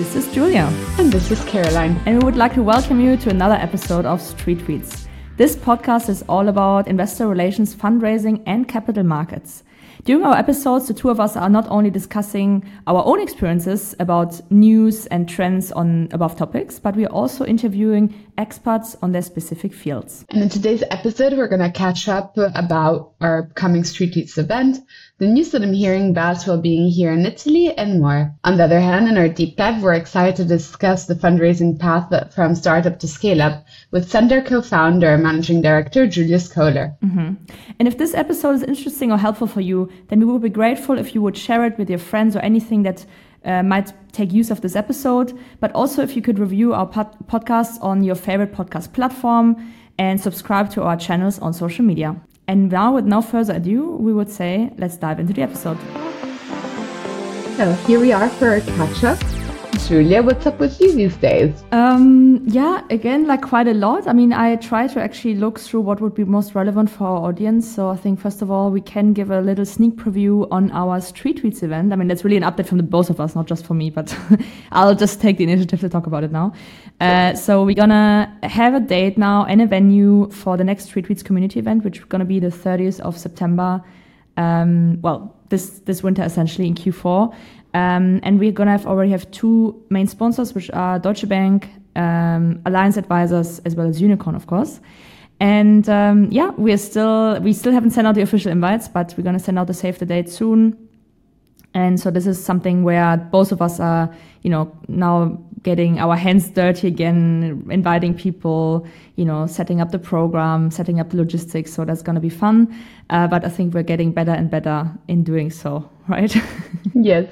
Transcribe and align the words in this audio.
This 0.00 0.16
is 0.16 0.32
Julia. 0.32 0.66
And 0.98 1.12
this 1.12 1.30
is 1.30 1.44
Caroline. 1.44 2.00
And 2.06 2.18
we 2.18 2.24
would 2.24 2.34
like 2.34 2.54
to 2.54 2.62
welcome 2.62 3.00
you 3.00 3.18
to 3.18 3.28
another 3.28 3.56
episode 3.56 4.06
of 4.06 4.22
Street 4.22 4.60
Tweets. 4.60 5.06
This 5.36 5.54
podcast 5.54 6.08
is 6.08 6.24
all 6.26 6.48
about 6.48 6.88
investor 6.88 7.28
relations, 7.28 7.74
fundraising, 7.74 8.42
and 8.46 8.66
capital 8.66 9.02
markets. 9.02 9.62
During 10.04 10.24
our 10.24 10.34
episodes, 10.34 10.88
the 10.88 10.94
two 10.94 11.10
of 11.10 11.20
us 11.20 11.36
are 11.36 11.50
not 11.50 11.68
only 11.68 11.90
discussing 11.90 12.64
our 12.86 13.04
own 13.04 13.20
experiences 13.20 13.94
about 14.00 14.40
news 14.50 15.04
and 15.08 15.28
trends 15.28 15.70
on 15.70 16.08
above 16.12 16.34
topics, 16.34 16.78
but 16.78 16.96
we 16.96 17.04
are 17.04 17.12
also 17.12 17.44
interviewing 17.44 18.14
experts 18.40 18.96
on 19.02 19.12
their 19.12 19.22
specific 19.22 19.74
fields. 19.74 20.24
And 20.30 20.42
in 20.42 20.48
today's 20.48 20.82
episode, 20.90 21.34
we're 21.34 21.46
going 21.46 21.60
to 21.60 21.70
catch 21.70 22.08
up 22.08 22.36
about 22.38 23.12
our 23.20 23.40
upcoming 23.40 23.84
Street 23.84 24.14
Tweets 24.14 24.38
event, 24.38 24.78
the 25.18 25.26
news 25.26 25.50
that 25.50 25.62
I'm 25.62 25.74
hearing 25.74 26.10
about 26.10 26.42
while 26.44 26.60
being 26.60 26.88
here 26.88 27.12
in 27.12 27.26
Italy, 27.26 27.72
and 27.76 28.00
more. 28.00 28.34
On 28.42 28.56
the 28.56 28.64
other 28.64 28.80
hand, 28.80 29.08
in 29.08 29.18
our 29.18 29.28
deep 29.28 29.56
dive, 29.56 29.82
we're 29.82 29.92
excited 29.92 30.36
to 30.36 30.44
discuss 30.46 31.06
the 31.06 31.14
fundraising 31.14 31.78
path 31.78 32.34
from 32.34 32.54
startup 32.54 32.98
to 33.00 33.06
scale 33.06 33.42
up 33.42 33.66
with 33.90 34.10
Sennder 34.10 34.44
co-founder 34.44 35.12
and 35.12 35.22
managing 35.22 35.60
director 35.60 36.06
Julius 36.06 36.48
Köhler. 36.48 36.98
Mm-hmm. 37.00 37.34
And 37.78 37.88
if 37.88 37.98
this 37.98 38.14
episode 38.14 38.54
is 38.54 38.62
interesting 38.62 39.12
or 39.12 39.18
helpful 39.18 39.46
for 39.46 39.60
you, 39.60 39.92
then 40.08 40.20
we 40.20 40.24
would 40.24 40.42
be 40.42 40.48
grateful 40.48 40.98
if 40.98 41.14
you 41.14 41.20
would 41.20 41.36
share 41.36 41.66
it 41.66 41.76
with 41.76 41.90
your 41.90 41.98
friends 41.98 42.34
or 42.34 42.40
anything 42.40 42.84
that 42.84 43.04
uh, 43.44 43.62
might 43.62 43.92
take 44.12 44.32
use 44.32 44.50
of 44.50 44.60
this 44.60 44.76
episode. 44.76 45.38
But 45.60 45.72
also 45.72 46.02
if 46.02 46.16
you 46.16 46.22
could 46.22 46.38
review 46.38 46.74
our 46.74 46.86
pod- 46.86 47.16
podcast 47.26 47.82
on 47.82 48.02
your 48.02 48.14
favorite 48.14 48.52
podcast 48.52 48.92
platform 48.92 49.72
and 49.98 50.20
subscribe 50.20 50.70
to 50.70 50.82
our 50.82 50.96
channels 50.96 51.38
on 51.38 51.52
social 51.52 51.84
media. 51.84 52.20
And 52.48 52.70
now, 52.70 52.94
with 52.94 53.04
no 53.04 53.22
further 53.22 53.54
ado, 53.54 53.92
we 53.92 54.12
would 54.12 54.30
say 54.30 54.72
let's 54.76 54.96
dive 54.96 55.20
into 55.20 55.32
the 55.32 55.42
episode. 55.42 55.78
So 57.56 57.72
here 57.86 58.00
we 58.00 58.12
are 58.12 58.28
for 58.28 58.54
a 58.54 58.60
catch 58.60 59.04
up. 59.04 59.39
Julia, 59.88 60.22
what's 60.22 60.46
up 60.46 60.58
with 60.60 60.80
you 60.80 60.94
these 60.94 61.16
days? 61.16 61.64
Um, 61.72 62.42
yeah, 62.46 62.84
again, 62.90 63.26
like 63.26 63.42
quite 63.42 63.66
a 63.66 63.74
lot. 63.74 64.06
I 64.06 64.12
mean, 64.12 64.32
I 64.32 64.56
try 64.56 64.86
to 64.86 65.00
actually 65.00 65.34
look 65.34 65.58
through 65.58 65.80
what 65.80 66.00
would 66.00 66.14
be 66.14 66.24
most 66.24 66.54
relevant 66.54 66.90
for 66.90 67.04
our 67.04 67.28
audience. 67.28 67.68
So 67.68 67.88
I 67.88 67.96
think, 67.96 68.20
first 68.20 68.40
of 68.40 68.50
all, 68.50 68.70
we 68.70 68.80
can 68.80 69.12
give 69.12 69.30
a 69.30 69.40
little 69.40 69.64
sneak 69.64 69.96
preview 69.96 70.46
on 70.50 70.70
our 70.70 71.00
Street 71.00 71.42
Tweets 71.42 71.62
event. 71.62 71.92
I 71.92 71.96
mean, 71.96 72.06
that's 72.06 72.24
really 72.24 72.36
an 72.36 72.44
update 72.44 72.66
from 72.66 72.78
the 72.78 72.84
both 72.84 73.10
of 73.10 73.20
us, 73.20 73.34
not 73.34 73.46
just 73.46 73.66
for 73.66 73.74
me, 73.74 73.90
but 73.90 74.16
I'll 74.72 74.94
just 74.94 75.20
take 75.20 75.38
the 75.38 75.44
initiative 75.44 75.80
to 75.80 75.88
talk 75.88 76.06
about 76.06 76.22
it 76.22 76.30
now. 76.30 76.52
Uh, 77.00 77.34
so 77.34 77.64
we're 77.64 77.74
gonna 77.74 78.38
have 78.44 78.74
a 78.74 78.80
date 78.80 79.18
now 79.18 79.44
and 79.44 79.60
a 79.60 79.66
venue 79.66 80.30
for 80.30 80.56
the 80.56 80.64
next 80.64 80.84
Street 80.84 81.06
Tweets 81.06 81.24
community 81.24 81.58
event, 81.58 81.84
which 81.84 81.98
is 81.98 82.04
gonna 82.04 82.24
be 82.24 82.38
the 82.38 82.48
30th 82.48 83.00
of 83.00 83.18
September. 83.18 83.82
Um, 84.36 85.00
well, 85.02 85.36
this 85.48 85.80
this 85.80 86.02
winter 86.02 86.22
essentially 86.22 86.66
in 86.66 86.74
Q4. 86.74 87.34
Um, 87.74 88.20
and 88.22 88.38
we're 88.38 88.52
gonna 88.52 88.72
have 88.72 88.86
already 88.86 89.10
have 89.12 89.30
two 89.30 89.80
main 89.90 90.06
sponsors, 90.06 90.54
which 90.54 90.70
are 90.72 90.98
Deutsche 90.98 91.28
Bank, 91.28 91.68
um, 91.96 92.60
Alliance 92.66 92.96
Advisors, 92.96 93.60
as 93.60 93.74
well 93.74 93.86
as 93.86 94.00
Unicorn, 94.00 94.34
of 94.34 94.46
course. 94.46 94.80
And 95.38 95.88
um, 95.88 96.28
yeah, 96.30 96.50
we're 96.56 96.78
still 96.78 97.40
we 97.40 97.52
still 97.52 97.72
haven't 97.72 97.90
sent 97.90 98.06
out 98.06 98.14
the 98.14 98.22
official 98.22 98.50
invites, 98.50 98.88
but 98.88 99.14
we're 99.16 99.24
gonna 99.24 99.38
send 99.38 99.58
out 99.58 99.66
the 99.66 99.74
save 99.74 99.98
the 99.98 100.06
date 100.06 100.28
soon. 100.28 100.76
And 101.72 102.00
so 102.00 102.10
this 102.10 102.26
is 102.26 102.42
something 102.44 102.82
where 102.82 103.16
both 103.16 103.52
of 103.52 103.62
us 103.62 103.78
are, 103.78 104.12
you 104.42 104.50
know, 104.50 104.76
now 104.88 105.38
getting 105.62 105.98
our 105.98 106.16
hands 106.16 106.50
dirty 106.50 106.88
again, 106.88 107.66
inviting 107.70 108.14
people, 108.14 108.86
you 109.16 109.24
know, 109.24 109.46
setting 109.46 109.80
up 109.80 109.90
the 109.90 109.98
program, 109.98 110.70
setting 110.70 111.00
up 111.00 111.10
the 111.10 111.16
logistics. 111.16 111.72
So 111.72 111.84
that's 111.84 112.02
going 112.02 112.14
to 112.14 112.20
be 112.20 112.28
fun. 112.28 112.74
Uh, 113.10 113.28
but 113.28 113.44
I 113.44 113.48
think 113.48 113.74
we're 113.74 113.82
getting 113.82 114.12
better 114.12 114.32
and 114.32 114.50
better 114.50 114.90
in 115.06 115.22
doing 115.22 115.50
so, 115.50 115.88
right? 116.08 116.34
yes. 116.94 117.28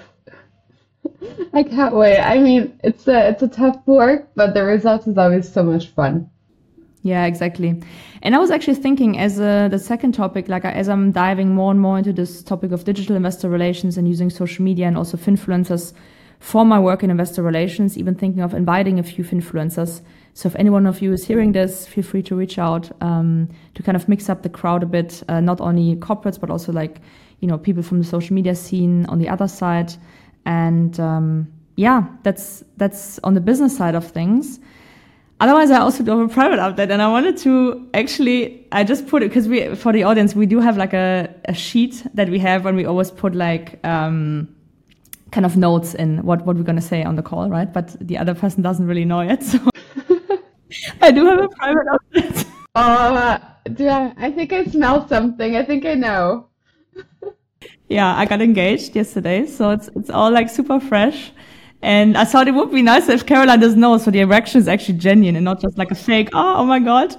I 1.53 1.62
can't 1.62 1.94
wait. 1.94 2.19
I 2.19 2.38
mean, 2.38 2.78
it's 2.82 3.06
a 3.09 3.28
it's 3.31 3.43
a 3.43 3.49
tough 3.49 3.78
work, 3.87 4.28
but 4.34 4.54
the 4.54 4.65
result 4.65 5.06
is 5.06 5.19
always 5.19 5.50
so 5.50 5.62
much 5.62 5.88
fun. 5.88 6.31
Yeah, 7.03 7.26
exactly. 7.26 7.81
And 8.22 8.34
I 8.34 8.38
was 8.38 8.50
actually 8.50 8.75
thinking 8.75 9.19
as 9.19 9.38
a, 9.38 9.69
the 9.71 9.78
second 9.78 10.12
topic, 10.12 10.49
like 10.49 10.65
as 10.65 10.88
I'm 10.88 11.12
diving 11.12 11.54
more 11.54 11.71
and 11.71 11.81
more 11.81 11.97
into 11.99 12.12
this 12.12 12.43
topic 12.43 12.72
of 12.72 12.84
digital 12.84 13.15
investor 13.15 13.49
relations 13.49 13.97
and 13.97 14.09
using 14.09 14.31
social 14.31 14.65
media 14.65 14.87
and 14.87 14.97
also 14.97 15.16
finfluencers 15.16 15.93
for 16.41 16.65
my 16.65 16.78
work 16.78 17.03
in 17.03 17.10
investor 17.10 17.43
relations, 17.43 17.97
even 17.97 18.15
thinking 18.15 18.43
of 18.43 18.55
inviting 18.55 18.99
a 18.99 19.03
few 19.03 19.25
finfluencers. 19.25 20.03
So 20.34 20.49
if 20.49 20.56
any 20.56 20.70
one 20.70 20.87
of 20.87 21.00
you 21.03 21.12
is 21.12 21.25
hearing 21.25 21.53
this, 21.53 21.87
feel 21.87 22.05
free 22.05 22.22
to 22.25 22.37
reach 22.37 22.59
out 22.59 22.91
um, 23.00 23.49
to 23.75 23.82
kind 23.82 23.97
of 23.97 24.09
mix 24.09 24.28
up 24.28 24.43
the 24.43 24.49
crowd 24.49 24.82
a 24.82 24.87
bit, 24.87 25.22
uh, 25.28 25.41
not 25.41 25.60
only 25.60 25.97
corporates, 25.97 26.38
but 26.38 26.50
also 26.50 26.72
like, 26.72 27.00
you 27.41 27.49
know, 27.49 27.59
people 27.59 27.82
from 27.82 27.99
the 27.99 28.05
social 28.05 28.34
media 28.34 28.55
scene 28.55 29.06
on 29.06 29.19
the 29.19 29.28
other 29.28 29.49
side. 29.49 29.94
And 30.48 30.98
um, 30.98 31.53
yeah, 31.76 32.09
that's 32.22 32.64
that's 32.78 33.20
on 33.22 33.34
the 33.34 33.41
business 33.41 33.76
side 33.76 33.94
of 33.94 34.10
things. 34.10 34.59
Otherwise, 35.41 35.70
I 35.70 35.78
also 35.78 36.03
do 36.03 36.19
have 36.19 36.31
a 36.31 36.32
private 36.32 36.59
update, 36.59 36.91
and 36.91 37.00
I 37.03 37.09
wanted 37.09 37.36
to 37.38 37.86
actually 37.92 38.66
I 38.72 38.82
just 38.82 39.06
put 39.06 39.22
it 39.22 39.28
because 39.28 39.47
we 39.47 39.75
for 39.76 39.92
the 39.92 40.04
audience 40.04 40.34
we 40.34 40.47
do 40.47 40.58
have 40.58 40.78
like 40.78 40.94
a, 40.94 41.32
a 41.44 41.53
sheet 41.54 42.03
that 42.14 42.31
we 42.31 42.38
have 42.41 42.64
when 42.64 42.76
we 42.76 42.87
always 42.87 43.10
put 43.10 43.34
like 43.34 43.78
um, 43.84 44.48
kind 45.31 45.44
of 45.44 45.54
notes 45.56 45.94
in 45.94 46.25
what 46.25 46.47
what 46.47 46.56
we're 46.56 46.62
gonna 46.62 46.81
say 46.81 47.04
on 47.04 47.14
the 47.14 47.22
call, 47.22 47.50
right? 47.50 47.70
But 47.70 47.94
the 48.00 48.16
other 48.16 48.34
person 48.34 48.62
doesn't 48.62 48.87
really 48.87 49.04
know 49.04 49.20
yet, 49.20 49.42
so 49.42 49.58
I 51.03 51.10
do 51.12 51.26
have 51.26 51.41
a 51.44 51.48
private 51.48 51.87
update. 51.87 52.47
Oh, 52.75 53.38
yeah, 53.76 54.12
I 54.16 54.31
think 54.31 54.53
I 54.53 54.64
smell 54.64 55.08
something. 55.08 55.56
I 55.56 55.64
think 55.64 55.84
I 55.84 55.94
know 55.94 56.47
yeah, 57.88 58.16
I 58.16 58.26
got 58.26 58.41
engaged 58.41 58.94
yesterday, 58.94 59.47
so 59.47 59.71
it's 59.71 59.88
it's 59.97 60.10
all 60.10 60.31
like 60.31 60.49
super 60.49 60.81
fresh. 60.81 61.32
And 61.81 62.16
I 62.16 62.25
thought 62.25 62.49
it 62.49 62.54
would 62.54 62.72
be 62.72 62.82
nice 62.82 63.09
if 63.09 63.25
Caroline 63.25 63.60
doesn't 63.60 63.78
know, 63.78 63.99
so 63.99 64.10
the 64.10 64.21
erection 64.21 64.60
is 64.60 64.66
actually 64.66 64.99
genuine 64.99 65.37
and 65.37 65.44
not 65.44 65.60
just 65.60 65.78
like 65.78 65.93
a 65.93 65.94
fake. 65.94 66.28
Oh, 66.32 66.56
oh 66.59 66.65
my 66.65 66.81
god! 66.81 67.16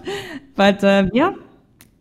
But 0.55 0.83
um, 0.83 1.09
yeah, 1.13 1.33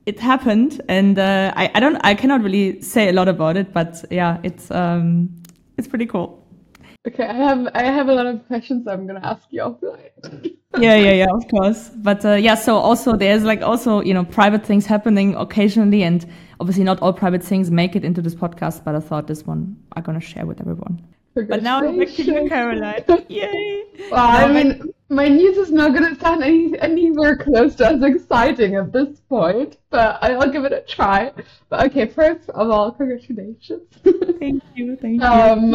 it 0.07 0.19
happened, 0.19 0.81
and 0.89 1.19
uh, 1.19 1.53
I 1.57 1.71
I 1.75 1.81
don't 1.81 1.97
I 2.03 2.15
cannot 2.15 2.43
really 2.43 2.83
say 2.83 3.09
a 3.09 3.13
lot 3.13 3.29
about 3.29 3.57
it, 3.57 3.73
but 3.73 4.05
yeah, 4.11 4.39
it's 4.43 4.71
um 4.71 5.31
it's 5.77 5.89
pretty 5.89 6.07
cool. 6.07 6.45
Okay, 7.07 7.25
I 7.25 7.33
have 7.33 7.69
I 7.75 7.85
have 7.85 8.09
a 8.09 8.15
lot 8.15 8.27
of 8.27 8.47
questions 8.49 8.87
I'm 8.87 9.07
gonna 9.07 9.25
ask 9.25 9.47
you 9.51 9.63
offline. 9.63 10.57
yeah, 10.79 10.97
yeah, 10.97 11.13
yeah, 11.13 11.27
of 11.33 11.47
course. 11.49 11.91
But 11.95 12.25
uh, 12.25 12.35
yeah, 12.35 12.55
so 12.55 12.77
also 12.77 13.17
there's 13.17 13.45
like 13.45 13.63
also 13.63 14.01
you 14.03 14.13
know 14.13 14.25
private 14.25 14.67
things 14.67 14.85
happening 14.85 15.37
occasionally, 15.37 16.03
and 16.03 16.27
obviously 16.61 16.85
not 16.85 17.01
all 17.01 17.13
private 17.13 17.43
things 17.43 17.71
make 17.71 17.97
it 17.97 18.05
into 18.05 18.23
this 18.23 18.35
podcast. 18.35 18.85
But 18.85 18.95
I 18.95 19.01
thought 19.01 19.27
this 19.27 19.45
one 19.47 19.77
I'm 19.95 20.03
gonna 20.03 20.21
share 20.21 20.47
with 20.47 20.61
everyone. 20.61 21.03
But 21.35 21.63
now 21.63 21.81
back 21.81 22.09
to 22.09 22.23
you, 22.23 22.49
Caroline. 22.49 23.05
Yay! 23.29 23.85
Well, 24.11 24.27
I 24.27 24.53
mean, 24.53 24.93
my 25.09 25.29
news 25.29 25.57
is 25.57 25.71
not 25.71 25.95
gonna 25.95 26.19
sound 26.19 26.43
any 26.43 26.79
anywhere 26.81 27.37
close 27.37 27.77
to 27.77 27.87
as 27.87 28.03
exciting 28.03 28.75
at 28.75 28.93
this 28.93 29.21
point, 29.29 29.77
but 29.91 30.19
I'll 30.23 30.51
give 30.51 30.65
it 30.65 30.73
a 30.73 30.81
try. 30.81 31.33
But 31.69 31.87
okay, 31.87 32.07
first 32.07 32.51
of 32.51 32.71
all, 32.71 32.91
congratulations. 32.93 33.83
thank 34.41 34.63
you, 34.75 34.97
thank 34.97 35.21
you. 35.21 35.27
Um, 35.27 35.75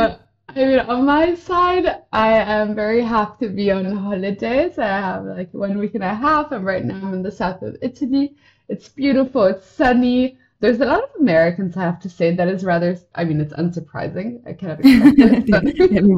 I 0.49 0.65
mean, 0.65 0.79
on 0.79 1.05
my 1.05 1.33
side, 1.35 2.03
I 2.11 2.33
am 2.33 2.75
very 2.75 3.01
happy 3.01 3.47
to 3.47 3.53
be 3.53 3.71
on 3.71 3.85
holidays. 3.85 4.77
I 4.77 4.87
have 4.87 5.25
like 5.25 5.53
one 5.53 5.77
week 5.79 5.95
and 5.95 6.03
a 6.03 6.13
half, 6.13 6.51
and 6.51 6.65
right 6.65 6.83
now 6.83 6.99
I'm 7.01 7.13
in 7.13 7.23
the 7.23 7.31
south 7.31 7.61
of 7.61 7.77
Italy. 7.81 8.35
It's 8.67 8.89
beautiful, 8.89 9.45
it's 9.45 9.65
sunny. 9.65 10.37
There's 10.63 10.79
a 10.79 10.85
lot 10.85 11.03
of 11.03 11.09
Americans, 11.19 11.75
I 11.75 11.81
have 11.81 11.99
to 11.99 12.09
say, 12.09 12.33
that 12.35 12.47
is 12.47 12.63
rather, 12.63 12.97
I 13.13 13.25
mean, 13.25 13.41
it's 13.41 13.51
unsurprising. 13.51 14.47
I 14.47 14.51
of 14.51 14.79
expect 14.79 15.77
it. 15.77 16.13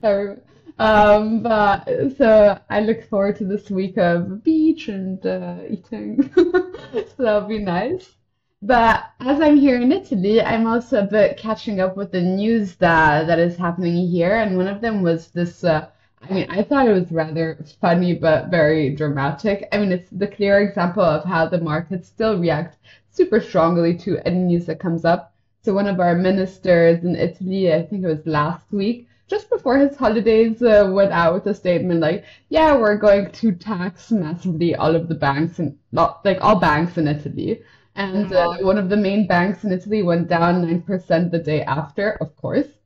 But, 0.02 0.44
um, 0.78 1.42
but 1.42 1.88
so 2.18 2.60
I 2.68 2.80
look 2.80 3.08
forward 3.08 3.36
to 3.36 3.46
this 3.46 3.70
week 3.70 3.96
of 3.96 4.44
beach 4.44 4.88
and 4.88 5.24
uh, 5.24 5.60
eating. 5.66 6.30
so 6.36 7.14
that'll 7.16 7.48
be 7.48 7.58
nice. 7.58 8.16
But 8.60 9.04
as 9.20 9.40
I'm 9.40 9.56
here 9.56 9.80
in 9.80 9.92
Italy, 9.92 10.42
I'm 10.42 10.66
also 10.66 11.00
a 11.00 11.06
bit 11.06 11.38
catching 11.38 11.80
up 11.80 11.96
with 11.96 12.12
the 12.12 12.20
news 12.20 12.74
that 12.74 13.28
that 13.28 13.38
is 13.38 13.56
happening 13.56 14.08
here, 14.08 14.36
and 14.36 14.58
one 14.58 14.68
of 14.68 14.82
them 14.82 15.00
was 15.00 15.28
this. 15.28 15.64
Uh, 15.64 15.88
I 16.20 16.34
mean, 16.34 16.46
I 16.50 16.62
thought 16.64 16.88
it 16.88 16.92
was 16.92 17.12
rather 17.12 17.64
funny 17.80 18.12
but 18.12 18.50
very 18.50 18.90
dramatic. 18.90 19.68
I 19.72 19.78
mean, 19.78 19.92
it's 19.92 20.10
the 20.10 20.26
clear 20.26 20.60
example 20.60 21.02
of 21.02 21.24
how 21.24 21.48
the 21.48 21.60
markets 21.60 22.08
still 22.08 22.38
react 22.38 22.76
super 23.18 23.40
strongly 23.40 23.92
to 24.04 24.16
any 24.24 24.38
news 24.50 24.66
that 24.66 24.78
comes 24.78 25.04
up. 25.04 25.34
So 25.62 25.74
one 25.74 25.88
of 25.88 25.98
our 25.98 26.14
ministers 26.14 27.02
in 27.02 27.16
Italy, 27.16 27.74
I 27.74 27.82
think 27.82 28.04
it 28.04 28.14
was 28.14 28.24
last 28.26 28.72
week, 28.72 29.08
just 29.26 29.50
before 29.50 29.76
his 29.76 29.96
holidays, 29.96 30.62
uh, 30.62 30.88
went 30.98 31.12
out 31.12 31.34
with 31.34 31.46
a 31.46 31.54
statement 31.54 32.00
like, 32.00 32.24
"Yeah, 32.48 32.76
we're 32.76 32.96
going 32.96 33.30
to 33.40 33.52
tax 33.52 34.12
massively 34.12 34.70
all 34.76 34.94
of 34.94 35.08
the 35.08 35.20
banks 35.26 35.58
and 35.58 35.76
not 35.90 36.24
like 36.24 36.38
all 36.40 36.60
banks 36.60 36.96
in 36.96 37.08
Italy." 37.08 37.60
And 37.96 38.32
uh, 38.32 38.58
one 38.70 38.78
of 38.78 38.88
the 38.88 38.96
main 39.08 39.26
banks 39.26 39.64
in 39.64 39.72
Italy 39.72 40.02
went 40.02 40.28
down 40.28 40.64
9% 40.64 41.30
the 41.32 41.44
day 41.50 41.62
after, 41.62 42.12
of 42.20 42.36
course. 42.36 42.77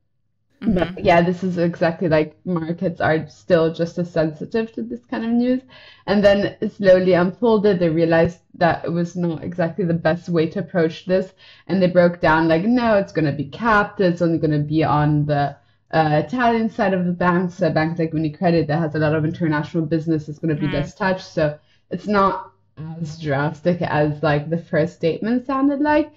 Mm-hmm. 0.63 0.95
But 0.95 1.03
yeah, 1.03 1.21
this 1.21 1.43
is 1.43 1.57
exactly 1.57 2.07
like 2.07 2.35
markets 2.45 3.01
are 3.01 3.27
still 3.27 3.73
just 3.73 3.97
as 3.97 4.09
sensitive 4.09 4.71
to 4.73 4.81
this 4.81 5.05
kind 5.05 5.25
of 5.25 5.31
news. 5.31 5.61
And 6.07 6.23
then 6.23 6.55
slowly 6.69 7.13
unfolded, 7.13 7.79
they 7.79 7.89
realized 7.89 8.39
that 8.55 8.85
it 8.85 8.89
was 8.89 9.15
not 9.15 9.43
exactly 9.43 9.83
the 9.85 9.93
best 9.93 10.29
way 10.29 10.47
to 10.51 10.59
approach 10.59 11.05
this. 11.05 11.33
And 11.67 11.81
they 11.81 11.87
broke 11.87 12.21
down 12.21 12.47
like, 12.47 12.63
no, 12.63 12.97
it's 12.97 13.11
going 13.11 13.25
to 13.25 13.31
be 13.33 13.45
capped. 13.45 13.99
It's 13.99 14.21
only 14.21 14.37
going 14.37 14.51
to 14.51 14.59
be 14.59 14.83
on 14.83 15.25
the 15.25 15.55
uh, 15.91 16.21
Italian 16.25 16.69
side 16.69 16.93
of 16.93 17.05
the 17.05 17.11
banks, 17.11 17.61
a 17.61 17.69
bank 17.69 17.99
like 17.99 18.11
UniCredit 18.11 18.67
that 18.67 18.79
has 18.79 18.95
a 18.95 18.99
lot 18.99 19.15
of 19.15 19.25
international 19.25 19.85
business 19.85 20.29
is 20.29 20.39
going 20.39 20.55
to 20.55 20.59
be 20.59 20.67
Mm. 20.67 20.73
less 20.73 20.95
touched. 20.95 21.25
So 21.25 21.59
it's 21.91 22.07
not 22.07 22.51
as 22.99 23.19
drastic 23.19 23.81
as 23.81 24.23
like 24.23 24.49
the 24.49 24.57
first 24.57 24.95
statement 24.95 25.45
sounded 25.45 25.81
like, 25.81 26.11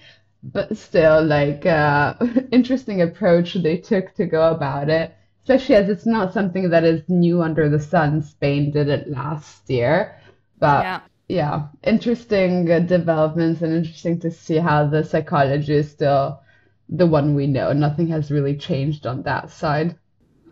but 0.53 0.77
still 0.77 1.25
like 1.25 1.67
uh, 1.67 2.15
interesting 2.53 3.03
approach 3.03 3.55
they 3.55 3.77
took 3.77 4.15
to 4.15 4.27
go 4.27 4.51
about 4.51 4.89
it. 4.89 5.15
Especially 5.43 5.77
as 5.77 5.89
it's 5.89 6.07
not 6.07 6.33
something 6.33 6.71
that 6.71 6.85
is 6.85 7.03
new 7.09 7.43
under 7.43 7.69
the 7.69 7.79
sun. 7.79 8.23
Spain 8.23 8.73
did 8.73 8.89
it 8.89 9.09
last 9.09 9.69
year, 9.71 10.17
but 10.59 10.83
Yeah. 10.83 11.01
yeah, 11.29 11.67
interesting 11.85 12.71
uh, 12.71 12.81
developments 12.81 13.63
and 13.63 13.73
interesting 13.73 14.19
to 14.21 14.31
see 14.31 14.57
how 14.57 14.87
the 14.87 15.05
psychology 15.05 15.75
is 15.75 15.91
still 15.91 16.41
the 16.89 17.07
one 17.07 17.35
we 17.35 17.47
know. 17.47 17.73
Nothing 17.73 18.09
has 18.09 18.31
really 18.31 18.57
changed 18.57 19.07
on 19.07 19.23
that 19.23 19.51
side. 19.51 19.97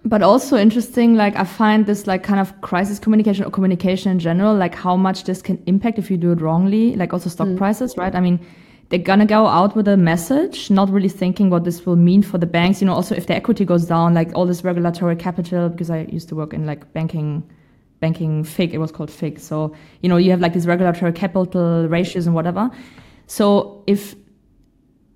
But 0.05 0.23
also 0.23 0.57
interesting, 0.57 1.15
like 1.17 1.35
I 1.35 1.45
find 1.45 1.87
this 1.87 2.07
like 2.07 2.23
kind 2.23 2.39
of 2.39 2.61
crisis 2.61 2.99
communication 2.99 3.45
or 3.47 3.51
communication 3.51 4.13
in 4.13 4.19
general, 4.19 4.55
like 4.55 4.75
how 4.75 4.97
much 4.97 5.25
this 5.25 5.41
can 5.43 5.63
impact 5.67 5.99
if 5.99 6.11
you 6.11 6.19
do 6.19 6.33
it 6.33 6.41
wrongly, 6.41 6.95
like 6.95 7.13
also 7.13 7.31
stock 7.31 7.49
prices, 7.57 7.97
right? 7.97 8.15
I 8.15 8.21
mean, 8.21 8.39
they're 8.89 8.99
gonna 8.99 9.27
go 9.27 9.47
out 9.47 9.75
with 9.75 9.89
a 9.89 9.97
message, 9.97 10.71
not 10.71 10.91
really 10.91 11.09
thinking 11.09 11.51
what 11.51 11.65
this 11.65 11.87
will 11.87 11.97
mean 11.97 12.23
for 12.23 12.39
the 12.39 12.47
banks. 12.47 12.81
You 12.81 12.87
know, 12.87 12.95
also 12.95 13.15
if 13.15 13.27
the 13.27 13.35
equity 13.35 13.65
goes 13.65 13.87
down, 13.87 14.15
like 14.15 14.35
all 14.35 14.47
this 14.47 14.65
regulatory 14.65 15.17
capital, 15.17 15.69
because 15.69 15.91
I 15.91 16.03
used 16.03 16.29
to 16.29 16.35
work 16.35 16.53
in 16.53 16.67
like 16.67 16.93
banking, 16.93 17.43
banking 18.01 18.45
FIG, 18.45 18.75
it 18.75 18.79
was 18.79 18.93
called 18.93 19.11
FIG. 19.11 19.41
So, 19.41 19.75
you 20.03 20.09
know, 20.09 20.17
you 20.17 20.31
have 20.31 20.41
like 20.41 20.53
these 20.53 20.67
regulatory 20.67 21.13
capital 21.13 21.89
ratios 21.89 22.27
and 22.27 22.35
whatever. 22.35 22.71
So 23.27 23.83
if 23.87 24.15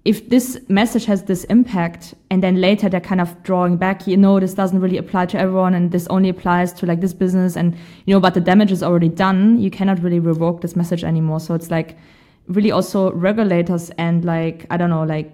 if 0.04 0.30
this 0.30 0.58
message 0.68 1.04
has 1.04 1.24
this 1.24 1.44
impact 1.44 2.14
and 2.30 2.42
then 2.42 2.62
later 2.62 2.88
they're 2.88 2.98
kind 2.98 3.20
of 3.20 3.42
drawing 3.42 3.76
back, 3.76 4.06
you 4.06 4.16
know, 4.16 4.40
this 4.40 4.54
doesn't 4.54 4.80
really 4.80 4.96
apply 4.96 5.26
to 5.26 5.38
everyone 5.38 5.74
and 5.74 5.90
this 5.90 6.06
only 6.06 6.30
applies 6.30 6.72
to 6.72 6.86
like 6.86 7.02
this 7.02 7.12
business 7.12 7.56
and, 7.56 7.76
you 8.06 8.14
know, 8.14 8.20
but 8.20 8.32
the 8.32 8.40
damage 8.40 8.72
is 8.72 8.82
already 8.82 9.10
done, 9.10 9.60
you 9.60 9.70
cannot 9.70 10.02
really 10.02 10.18
revoke 10.18 10.62
this 10.62 10.74
message 10.74 11.04
anymore. 11.04 11.40
So 11.40 11.52
it's 11.52 11.70
like 11.70 11.98
really 12.48 12.70
also 12.70 13.12
regulators 13.12 13.90
and 13.98 14.24
like, 14.24 14.66
I 14.70 14.76
don't 14.76 14.90
know, 14.90 15.04
like 15.04 15.32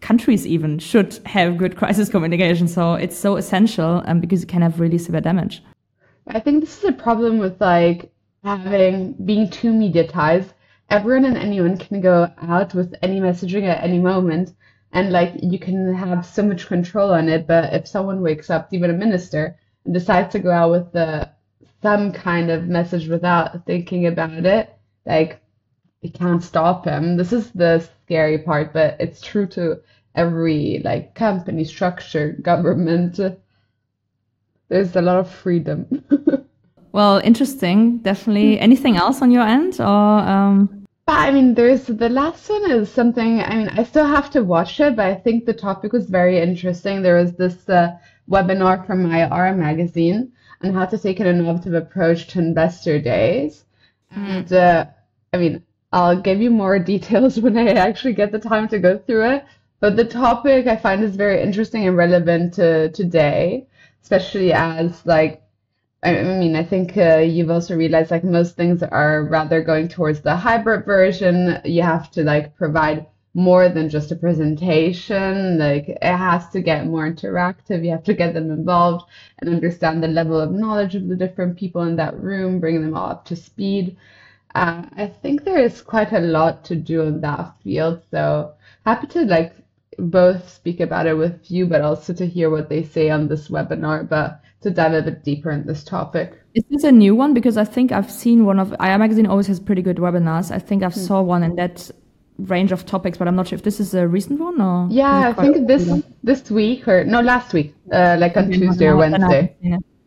countries 0.00 0.46
even 0.46 0.78
should 0.78 1.18
have 1.26 1.56
good 1.56 1.76
crisis 1.80 2.08
communication. 2.08 2.68
So 2.68 2.94
it's 2.94 3.16
so 3.16 3.36
essential 3.36 4.02
um, 4.06 4.20
because 4.20 4.42
it 4.42 4.48
can 4.48 4.62
have 4.62 4.80
really 4.80 4.98
severe 4.98 5.20
damage. 5.20 5.62
I 6.28 6.40
think 6.40 6.60
this 6.60 6.78
is 6.78 6.84
a 6.84 6.92
problem 6.92 7.38
with 7.38 7.60
like 7.60 8.10
having 8.42 9.12
being 9.24 9.48
too 9.50 9.72
mediatized. 9.72 10.52
Everyone 10.90 11.24
and 11.24 11.36
anyone 11.36 11.76
can 11.78 12.00
go 12.00 12.30
out 12.42 12.74
with 12.74 12.94
any 13.02 13.20
messaging 13.20 13.64
at 13.64 13.82
any 13.82 13.98
moment, 13.98 14.54
and 14.92 15.10
like 15.10 15.32
you 15.42 15.58
can 15.58 15.92
have 15.94 16.24
so 16.24 16.42
much 16.42 16.66
control 16.66 17.12
on 17.12 17.28
it. 17.28 17.46
But 17.46 17.72
if 17.72 17.88
someone 17.88 18.22
wakes 18.22 18.50
up, 18.50 18.72
even 18.72 18.90
a 18.90 18.92
minister, 18.92 19.56
and 19.84 19.94
decides 19.94 20.32
to 20.32 20.38
go 20.38 20.50
out 20.50 20.70
with 20.70 20.92
the 20.92 21.30
some 21.82 22.12
kind 22.12 22.50
of 22.50 22.68
message 22.68 23.08
without 23.08 23.66
thinking 23.66 24.06
about 24.06 24.46
it, 24.46 24.76
like 25.04 25.40
you 26.06 26.12
can't 26.12 26.42
stop 26.42 26.84
him. 26.84 27.16
This 27.16 27.32
is 27.32 27.50
the 27.50 27.88
scary 28.04 28.38
part, 28.38 28.72
but 28.72 28.96
it's 29.00 29.20
true 29.20 29.46
to 29.48 29.80
every 30.14 30.80
like 30.84 31.14
company 31.14 31.64
structure, 31.64 32.32
government. 32.42 33.18
There's 34.68 34.96
a 34.96 35.02
lot 35.02 35.18
of 35.18 35.30
freedom. 35.30 36.04
Well, 36.96 37.20
interesting, 37.22 37.98
definitely. 37.98 38.58
Anything 38.58 38.96
else 38.96 39.20
on 39.20 39.30
your 39.30 39.42
end 39.42 39.78
or, 39.82 40.18
um, 40.34 40.86
But 41.04 41.18
I 41.18 41.30
mean, 41.30 41.52
there's 41.52 41.84
the 41.84 42.08
last 42.08 42.48
one 42.48 42.70
is 42.70 42.90
something, 42.90 43.42
I 43.42 43.54
mean, 43.54 43.68
I 43.68 43.84
still 43.84 44.06
have 44.06 44.30
to 44.30 44.42
watch 44.42 44.80
it, 44.80 44.96
but 44.96 45.04
I 45.04 45.14
think 45.14 45.44
the 45.44 45.52
topic 45.52 45.92
was 45.92 46.06
very 46.08 46.40
interesting. 46.40 47.02
There 47.02 47.16
was 47.16 47.34
this 47.34 47.68
uh, 47.68 47.98
webinar 48.30 48.86
from 48.86 49.12
IR 49.12 49.54
magazine 49.54 50.32
on 50.62 50.72
how 50.72 50.86
to 50.86 50.96
take 50.96 51.20
an 51.20 51.26
innovative 51.26 51.74
approach 51.74 52.28
to 52.28 52.38
investor 52.38 52.98
days. 52.98 53.66
And 54.12 54.50
uh, 54.50 54.86
I 55.34 55.36
mean, 55.36 55.62
I'll 55.92 56.20
give 56.20 56.40
you 56.40 56.50
more 56.50 56.78
details 56.92 57.40
when 57.40 57.56
I 57.56 57.72
actually 57.72 58.14
get 58.14 58.32
the 58.32 58.38
time 58.38 58.68
to 58.68 58.78
go 58.78 58.98
through 58.98 59.30
it. 59.30 59.44
But 59.80 59.96
the 59.96 60.04
topic 60.04 60.66
I 60.66 60.76
find 60.76 61.02
is 61.04 61.16
very 61.16 61.42
interesting 61.42 61.86
and 61.86 61.96
relevant 61.96 62.54
to 62.54 62.90
today, 62.90 63.66
especially 64.02 64.52
as 64.52 65.04
like 65.04 65.42
I 66.02 66.22
mean, 66.22 66.54
I 66.54 66.62
think 66.62 66.96
uh, 66.96 67.18
you've 67.18 67.50
also 67.50 67.76
realized 67.76 68.10
like 68.10 68.22
most 68.22 68.54
things 68.54 68.82
are 68.82 69.24
rather 69.24 69.62
going 69.62 69.88
towards 69.88 70.20
the 70.20 70.36
hybrid 70.36 70.84
version. 70.84 71.60
You 71.64 71.82
have 71.82 72.10
to 72.12 72.22
like 72.22 72.54
provide 72.56 73.06
more 73.34 73.68
than 73.68 73.88
just 73.88 74.12
a 74.12 74.16
presentation. 74.16 75.58
Like 75.58 75.88
it 75.88 76.02
has 76.02 76.48
to 76.50 76.60
get 76.60 76.86
more 76.86 77.10
interactive. 77.10 77.84
You 77.84 77.90
have 77.90 78.04
to 78.04 78.14
get 78.14 78.34
them 78.34 78.50
involved 78.50 79.06
and 79.40 79.50
understand 79.50 80.02
the 80.02 80.08
level 80.08 80.40
of 80.40 80.52
knowledge 80.52 80.94
of 80.94 81.08
the 81.08 81.16
different 81.16 81.56
people 81.58 81.82
in 81.82 81.96
that 81.96 82.18
room, 82.20 82.60
bring 82.60 82.80
them 82.82 82.96
all 82.96 83.10
up 83.10 83.24
to 83.26 83.36
speed. 83.36 83.96
Uh, 84.56 84.82
I 84.96 85.06
think 85.06 85.44
there 85.44 85.58
is 85.58 85.82
quite 85.82 86.12
a 86.12 86.20
lot 86.20 86.64
to 86.64 86.76
do 86.76 87.02
in 87.02 87.20
that 87.20 87.54
field. 87.62 88.00
So 88.10 88.54
happy 88.86 89.06
to 89.08 89.24
like 89.26 89.52
both 89.98 90.48
speak 90.48 90.80
about 90.80 91.06
it 91.06 91.14
with 91.14 91.50
you, 91.50 91.66
but 91.66 91.82
also 91.82 92.14
to 92.14 92.26
hear 92.26 92.48
what 92.48 92.70
they 92.70 92.82
say 92.82 93.10
on 93.10 93.28
this 93.28 93.48
webinar. 93.48 94.08
But 94.08 94.40
to 94.62 94.70
dive 94.70 94.94
a 94.94 95.02
bit 95.02 95.22
deeper 95.22 95.50
in 95.50 95.66
this 95.66 95.84
topic. 95.84 96.40
Is 96.54 96.64
this 96.70 96.84
a 96.84 96.90
new 96.90 97.14
one? 97.14 97.34
Because 97.34 97.58
I 97.58 97.64
think 97.64 97.92
I've 97.92 98.10
seen 98.10 98.46
one 98.46 98.58
of 98.58 98.74
IR 98.80 98.98
Magazine 98.98 99.26
always 99.26 99.46
has 99.48 99.60
pretty 99.60 99.82
good 99.82 99.98
webinars. 99.98 100.50
I 100.50 100.58
think 100.58 100.82
I've 100.82 100.94
saw 100.94 101.20
one 101.20 101.42
in 101.42 101.54
that 101.56 101.90
range 102.38 102.72
of 102.72 102.86
topics, 102.86 103.18
but 103.18 103.28
I'm 103.28 103.36
not 103.36 103.48
sure 103.48 103.56
if 103.56 103.62
this 103.62 103.78
is 103.78 103.92
a 103.92 104.08
recent 104.08 104.40
one 104.40 104.58
or. 104.60 104.88
Yeah, 104.90 105.28
I 105.28 105.32
think 105.34 105.66
this 105.66 106.02
this 106.22 106.50
week 106.50 106.88
or 106.88 107.04
no, 107.04 107.20
last 107.20 107.52
week, 107.52 107.74
uh, 107.92 108.16
like 108.18 108.38
on 108.38 108.50
Tuesday 108.50 108.86
or 108.86 108.96
Wednesday. 108.96 109.54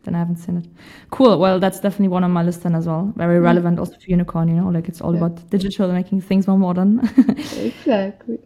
it. 0.00 0.04
Then 0.04 0.14
I 0.14 0.18
haven't 0.18 0.36
seen 0.36 0.56
it. 0.58 0.66
Cool. 1.10 1.38
Well, 1.38 1.60
that's 1.60 1.80
definitely 1.80 2.08
one 2.08 2.24
on 2.24 2.30
my 2.30 2.42
list 2.42 2.62
then 2.62 2.74
as 2.74 2.86
well. 2.86 3.12
Very 3.16 3.40
relevant 3.40 3.78
also 3.78 3.92
for 3.94 4.10
Unicorn, 4.10 4.48
you 4.48 4.54
know, 4.54 4.68
like 4.68 4.88
it's 4.88 5.00
all 5.00 5.12
Yeah. 5.14 5.24
about 5.26 5.50
digital 5.50 5.92
making 5.92 6.20
things 6.22 6.46
more 6.46 6.58
modern. 6.58 7.00
Exactly. 7.56 8.38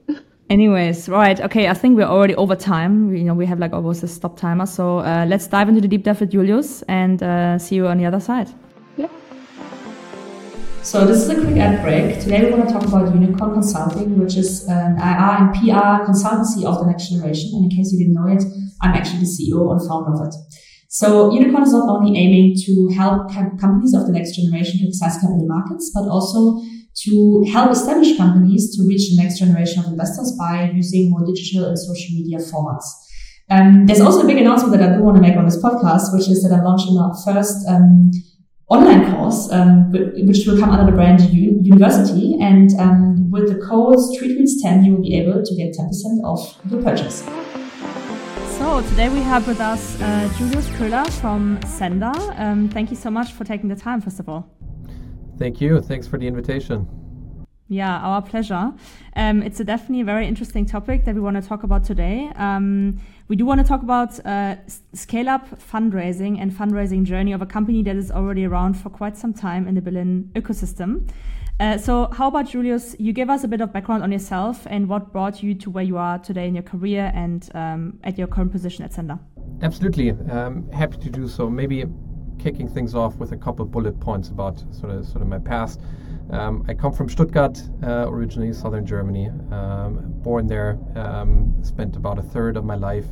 Anyways, 0.50 1.08
right. 1.08 1.40
Okay, 1.40 1.68
I 1.68 1.74
think 1.74 1.96
we're 1.96 2.04
already 2.04 2.34
over 2.36 2.54
time. 2.54 3.08
We, 3.08 3.18
you 3.18 3.24
know, 3.24 3.34
we 3.34 3.46
have 3.46 3.58
like 3.58 3.72
almost 3.72 4.02
a 4.02 4.08
stop 4.08 4.36
timer. 4.36 4.66
So 4.66 4.98
uh, 4.98 5.24
let's 5.26 5.46
dive 5.46 5.68
into 5.68 5.80
the 5.80 5.88
deep 5.88 6.02
dive 6.04 6.20
with 6.20 6.30
Julius 6.32 6.82
and 6.82 7.22
uh, 7.22 7.58
see 7.58 7.76
you 7.76 7.86
on 7.86 7.96
the 7.98 8.04
other 8.06 8.20
side. 8.20 8.48
Yeah. 8.96 9.08
So 10.82 11.06
this 11.06 11.22
is 11.22 11.30
a 11.30 11.34
quick 11.40 11.56
ad 11.56 11.82
break. 11.82 12.20
Today 12.20 12.44
we 12.44 12.50
want 12.52 12.68
to 12.68 12.74
talk 12.74 12.84
about 12.86 13.14
Unicorn 13.14 13.54
Consulting, 13.54 14.18
which 14.18 14.36
is 14.36 14.68
an 14.68 14.96
IR 14.98 15.32
and 15.40 15.54
PR 15.54 16.04
consultancy 16.04 16.62
of 16.64 16.78
the 16.80 16.86
next 16.86 17.08
generation. 17.08 17.50
And 17.54 17.64
in 17.64 17.76
case 17.76 17.90
you 17.92 17.98
didn't 18.00 18.12
know 18.14 18.26
it, 18.36 18.44
I'm 18.82 18.92
actually 18.92 19.20
the 19.20 19.30
CEO 19.34 19.72
and 19.72 19.80
founder 19.88 20.12
of 20.12 20.28
it. 20.28 20.34
So 20.94 21.32
Unicorn 21.32 21.64
is 21.64 21.72
not 21.72 21.88
only 21.88 22.16
aiming 22.16 22.54
to 22.66 22.88
help 22.94 23.28
com- 23.28 23.58
companies 23.58 23.94
of 23.94 24.06
the 24.06 24.12
next 24.12 24.36
generation 24.36 24.78
to 24.78 24.86
access 24.86 25.20
capital 25.20 25.44
markets, 25.44 25.90
but 25.92 26.06
also 26.06 26.62
to 27.02 27.44
help 27.50 27.72
established 27.72 28.16
companies 28.16 28.76
to 28.76 28.86
reach 28.86 29.10
the 29.10 29.20
next 29.20 29.40
generation 29.40 29.80
of 29.80 29.90
investors 29.90 30.36
by 30.38 30.70
using 30.72 31.10
more 31.10 31.26
digital 31.26 31.66
and 31.66 31.76
social 31.76 32.14
media 32.14 32.38
formats. 32.38 32.86
Um, 33.50 33.86
there's 33.86 34.00
also 34.00 34.22
a 34.22 34.26
big 34.26 34.38
announcement 34.38 34.70
that 34.78 34.88
I 34.88 34.94
do 34.94 35.02
want 35.02 35.16
to 35.16 35.20
make 35.20 35.36
on 35.36 35.46
this 35.46 35.60
podcast, 35.60 36.14
which 36.14 36.28
is 36.28 36.44
that 36.44 36.54
I'm 36.54 36.62
launching 36.62 36.96
our 36.96 37.12
first 37.24 37.66
um, 37.68 38.12
online 38.70 39.10
course, 39.10 39.50
um, 39.50 39.90
which 39.90 40.46
will 40.46 40.60
come 40.60 40.70
under 40.70 40.88
the 40.88 40.96
brand 40.96 41.22
U- 41.22 41.58
University. 41.60 42.38
And 42.40 42.70
um, 42.78 43.32
with 43.32 43.48
the 43.48 43.58
code 43.66 43.96
StreetReads10, 43.96 44.86
you 44.86 44.94
will 44.94 45.02
be 45.02 45.18
able 45.18 45.42
to 45.42 45.56
get 45.56 45.74
10% 45.74 46.22
off 46.22 46.56
your 46.70 46.80
purchase. 46.80 47.28
So 48.58 48.80
today 48.82 49.08
we 49.08 49.20
have 49.20 49.48
with 49.48 49.60
us 49.60 50.00
uh, 50.00 50.32
Julius 50.38 50.68
Köhler 50.68 51.10
from 51.20 51.58
Sennder. 51.62 52.14
Um, 52.38 52.68
thank 52.68 52.90
you 52.90 52.96
so 52.96 53.10
much 53.10 53.32
for 53.32 53.42
taking 53.42 53.68
the 53.68 53.74
time, 53.74 54.00
first 54.00 54.20
of 54.20 54.28
all. 54.28 54.48
Thank 55.38 55.60
you. 55.60 55.80
Thanks 55.80 56.06
for 56.06 56.18
the 56.18 56.28
invitation. 56.28 56.86
Yeah, 57.68 57.98
our 57.98 58.22
pleasure. 58.22 58.72
Um, 59.16 59.42
it's 59.42 59.58
a 59.58 59.64
definitely 59.64 60.02
a 60.02 60.04
very 60.04 60.28
interesting 60.28 60.66
topic 60.66 61.04
that 61.04 61.16
we 61.16 61.20
want 61.20 61.42
to 61.42 61.46
talk 61.46 61.64
about 61.64 61.82
today. 61.82 62.30
Um, 62.36 63.00
we 63.26 63.34
do 63.34 63.44
want 63.44 63.60
to 63.60 63.66
talk 63.66 63.82
about 63.82 64.24
uh, 64.24 64.56
scale 64.92 65.28
up 65.28 65.48
fundraising 65.58 66.40
and 66.40 66.52
fundraising 66.52 67.04
journey 67.04 67.32
of 67.32 67.42
a 67.42 67.46
company 67.46 67.82
that 67.82 67.96
is 67.96 68.12
already 68.12 68.44
around 68.44 68.74
for 68.74 68.88
quite 68.88 69.16
some 69.16 69.34
time 69.34 69.66
in 69.66 69.74
the 69.74 69.82
Berlin 69.82 70.30
ecosystem. 70.36 71.08
Uh, 71.60 71.78
so, 71.78 72.08
how 72.10 72.26
about 72.26 72.48
Julius? 72.48 72.96
You 72.98 73.12
give 73.12 73.30
us 73.30 73.44
a 73.44 73.48
bit 73.48 73.60
of 73.60 73.72
background 73.72 74.02
on 74.02 74.10
yourself 74.10 74.66
and 74.68 74.88
what 74.88 75.12
brought 75.12 75.40
you 75.40 75.54
to 75.54 75.70
where 75.70 75.84
you 75.84 75.96
are 75.96 76.18
today 76.18 76.48
in 76.48 76.54
your 76.54 76.64
career 76.64 77.12
and 77.14 77.48
um, 77.54 78.00
at 78.02 78.18
your 78.18 78.26
current 78.26 78.50
position 78.50 78.84
at 78.84 78.92
Sennder. 78.92 79.20
Absolutely. 79.62 80.10
Um, 80.32 80.68
happy 80.72 80.96
to 80.98 81.10
do 81.10 81.28
so. 81.28 81.48
Maybe 81.48 81.84
kicking 82.40 82.68
things 82.68 82.96
off 82.96 83.16
with 83.16 83.30
a 83.30 83.36
couple 83.36 83.64
bullet 83.66 84.00
points 84.00 84.30
about 84.30 84.64
sort 84.74 84.90
of 84.90 85.06
sort 85.06 85.22
of 85.22 85.28
my 85.28 85.38
past. 85.38 85.80
Um, 86.30 86.64
I 86.66 86.74
come 86.74 86.92
from 86.92 87.08
Stuttgart, 87.08 87.62
uh, 87.84 88.06
originally 88.08 88.52
southern 88.52 88.84
Germany. 88.84 89.28
Um, 89.52 90.12
born 90.22 90.48
there, 90.48 90.80
um, 90.96 91.54
spent 91.62 91.94
about 91.94 92.18
a 92.18 92.22
third 92.22 92.56
of 92.56 92.64
my 92.64 92.74
life 92.74 93.06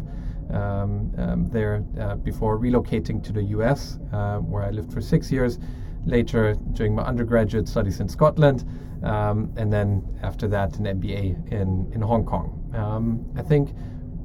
um, 0.50 1.12
there 1.52 1.84
uh, 2.00 2.16
before 2.16 2.58
relocating 2.58 3.22
to 3.22 3.32
the 3.32 3.42
US, 3.56 4.00
uh, 4.12 4.38
where 4.38 4.64
I 4.64 4.70
lived 4.70 4.92
for 4.92 5.00
six 5.00 5.30
years. 5.30 5.61
Later, 6.04 6.54
doing 6.73 6.94
my 6.94 7.02
undergraduate 7.02 7.68
studies 7.68 8.00
in 8.00 8.09
Scotland, 8.09 8.64
um, 9.04 9.52
and 9.56 9.73
then 9.73 10.02
after 10.23 10.49
that, 10.49 10.76
an 10.78 10.85
MBA 10.85 11.52
in 11.52 11.90
in 11.94 12.02
Hong 12.02 12.25
Kong. 12.25 12.59
Um, 12.75 13.25
I 13.37 13.42
think 13.42 13.71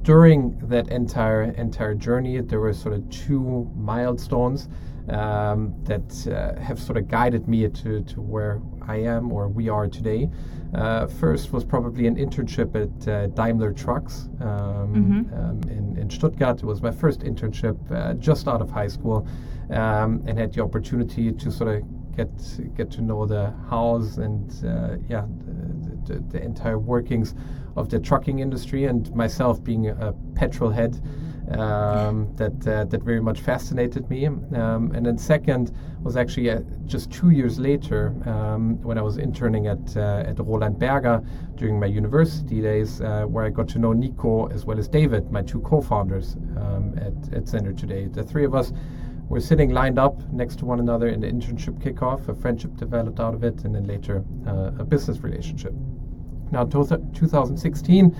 during 0.02 0.58
that 0.68 0.88
entire 0.88 1.42
entire 1.52 1.94
journey, 1.94 2.40
there 2.40 2.60
were 2.60 2.72
sort 2.72 2.94
of 2.94 3.08
two 3.10 3.70
milestones 3.76 4.68
um, 5.10 5.74
that 5.84 6.26
uh, 6.26 6.60
have 6.60 6.80
sort 6.80 6.98
of 6.98 7.08
guided 7.08 7.48
me 7.48 7.68
to, 7.68 8.02
to 8.02 8.20
where 8.20 8.60
I 8.88 8.96
am 8.96 9.30
or 9.30 9.48
we 9.48 9.68
are 9.68 9.86
today. 9.86 10.28
Uh, 10.74 11.06
first 11.06 11.52
was 11.52 11.64
probably 11.64 12.06
an 12.06 12.16
internship 12.16 12.74
at 12.74 13.08
uh, 13.08 13.26
Daimler 13.28 13.72
Trucks 13.72 14.28
um, 14.40 15.28
mm-hmm. 15.28 15.34
um, 15.34 15.60
in, 15.70 15.96
in 15.98 16.10
Stuttgart. 16.10 16.58
It 16.58 16.66
was 16.66 16.82
my 16.82 16.90
first 16.90 17.20
internship 17.20 17.78
uh, 17.92 18.14
just 18.14 18.48
out 18.48 18.60
of 18.60 18.70
high 18.70 18.88
school 18.88 19.26
um, 19.70 20.22
and 20.26 20.38
had 20.38 20.52
the 20.52 20.62
opportunity 20.62 21.32
to 21.32 21.50
sort 21.50 21.76
of 21.76 22.16
get 22.16 22.74
get 22.74 22.90
to 22.90 23.00
know 23.00 23.24
the 23.26 23.52
house 23.70 24.16
and 24.16 24.50
uh, 24.64 24.96
yeah 25.08 25.24
the, 25.46 26.14
the, 26.14 26.20
the, 26.30 26.42
entire 26.42 26.78
workings 26.78 27.34
of 27.76 27.88
the 27.90 28.00
trucking 28.00 28.40
industry 28.40 28.86
and 28.86 29.14
myself 29.14 29.62
being 29.62 29.88
a 29.88 30.12
petrol 30.34 30.68
head 30.68 31.00
um, 31.50 32.34
that 32.36 32.66
uh, 32.66 32.84
that 32.84 33.02
very 33.02 33.20
much 33.20 33.40
fascinated 33.40 34.08
me. 34.10 34.26
Um, 34.26 34.92
and 34.94 35.06
then 35.06 35.16
second 35.18 35.72
was 36.02 36.16
actually 36.16 36.50
uh, 36.50 36.60
just 36.86 37.10
two 37.10 37.30
years 37.30 37.58
later 37.58 38.14
um, 38.26 38.80
when 38.82 38.98
I 38.98 39.02
was 39.02 39.18
interning 39.18 39.66
at 39.66 39.96
uh, 39.96 40.24
at 40.26 40.38
Roland 40.38 40.78
Berger 40.78 41.22
during 41.56 41.80
my 41.80 41.86
university 41.86 42.60
days, 42.60 43.00
uh, 43.00 43.22
where 43.22 43.44
I 43.44 43.50
got 43.50 43.68
to 43.68 43.78
know 43.78 43.92
Nico 43.92 44.48
as 44.48 44.64
well 44.64 44.78
as 44.78 44.88
David, 44.88 45.30
my 45.30 45.42
two 45.42 45.60
co-founders 45.60 46.36
um, 46.56 46.94
at 46.98 47.34
at 47.34 47.44
Sennder 47.44 47.76
today. 47.76 48.06
The 48.06 48.22
three 48.22 48.44
of 48.44 48.54
us 48.54 48.72
were 49.28 49.40
sitting 49.40 49.70
lined 49.70 49.98
up 49.98 50.20
next 50.32 50.56
to 50.56 50.64
one 50.64 50.80
another 50.80 51.08
in 51.08 51.20
the 51.20 51.26
internship 51.26 51.78
kickoff. 51.82 52.28
A 52.28 52.34
friendship 52.34 52.76
developed 52.76 53.20
out 53.20 53.34
of 53.34 53.44
it, 53.44 53.64
and 53.64 53.74
then 53.74 53.86
later 53.86 54.24
uh, 54.46 54.72
a 54.78 54.84
business 54.84 55.20
relationship. 55.20 55.74
Now, 56.50 56.64
2016 56.64 58.16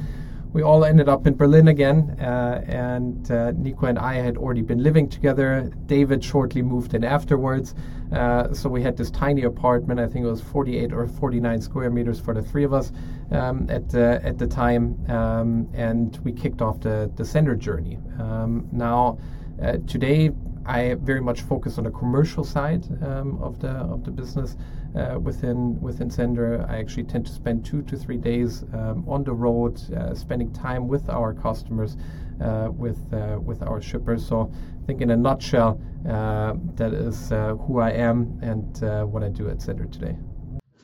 we 0.59 0.65
all 0.65 0.85
ended 0.85 1.09
up 1.09 1.25
in 1.25 1.37
Berlin 1.37 1.69
again, 1.69 2.17
uh, 2.21 2.65
and 2.67 3.31
uh, 3.31 3.53
Nico 3.53 3.87
and 3.87 3.97
I 3.97 4.15
had 4.15 4.37
already 4.37 4.63
been 4.63 4.83
living 4.83 5.09
together. 5.09 5.71
David 5.87 6.25
shortly 6.25 6.63
moved 6.63 6.95
in 6.95 7.05
afterwards, 7.05 7.77
uh, 8.11 8.53
so 8.53 8.69
we 8.69 8.83
had 8.83 8.97
this 8.97 9.09
tiny 9.09 9.45
apartment. 9.45 10.01
I 10.01 10.09
think 10.09 10.25
it 10.25 10.29
was 10.29 10.41
48 10.41 10.93
or 10.93 11.07
49 11.07 11.61
square 11.63 11.91
meters 11.91 12.19
for 12.19 12.35
the 12.35 12.43
three 12.43 12.65
of 12.65 12.75
us 12.75 12.91
um, 13.31 13.71
at 13.71 13.89
the 13.89 14.21
at 14.25 14.37
the 14.37 14.49
time, 14.49 14.99
um, 15.09 15.69
and 15.75 16.19
we 16.25 16.33
kicked 16.33 16.61
off 16.61 16.81
the 16.81 17.09
the 17.15 17.23
Sennder 17.23 17.57
journey. 17.57 18.01
Um, 18.19 18.67
now, 18.73 19.17
uh, 19.63 19.77
today 19.87 20.33
I 20.67 20.95
very 20.95 21.21
much 21.21 21.43
focus 21.43 21.79
on 21.79 21.85
the 21.85 21.91
commercial 21.91 22.45
side 22.45 22.87
um, 23.03 23.39
of 23.43 23.61
the 23.61 23.71
of 23.71 24.05
the 24.05 24.11
business 24.11 24.57
uh, 24.95 25.19
within 25.19 25.81
within 25.81 26.09
Sennder. 26.09 26.69
I 26.69 26.79
actually 26.79 27.05
tend 27.05 27.27
to 27.27 27.33
spend 27.33 27.65
two 27.65 27.83
to 27.83 27.97
three 27.97 28.17
days 28.17 28.65
um, 28.73 29.05
on 29.09 29.25
the 29.25 29.33
road, 29.33 29.81
uh, 29.93 30.15
spending 30.15 30.53
time 30.53 30.89
with 30.89 31.09
our 31.09 31.33
customers, 31.35 31.97
uh, 32.41 32.69
with 32.71 32.99
uh, 33.13 33.39
with 33.41 33.63
our 33.63 33.81
shippers. 33.81 34.27
So 34.27 34.51
I 34.83 34.87
think 34.87 35.01
in 35.01 35.11
a 35.11 35.17
nutshell, 35.17 35.81
uh, 36.09 36.55
that 36.75 36.93
is 36.93 37.33
uh, 37.33 37.55
who 37.55 37.81
I 37.81 37.91
am 37.91 38.39
and 38.43 39.11
what 39.13 39.23
I 39.23 39.29
do 39.29 39.49
at 39.49 39.59
Sennder 39.59 39.91
today. 39.91 40.17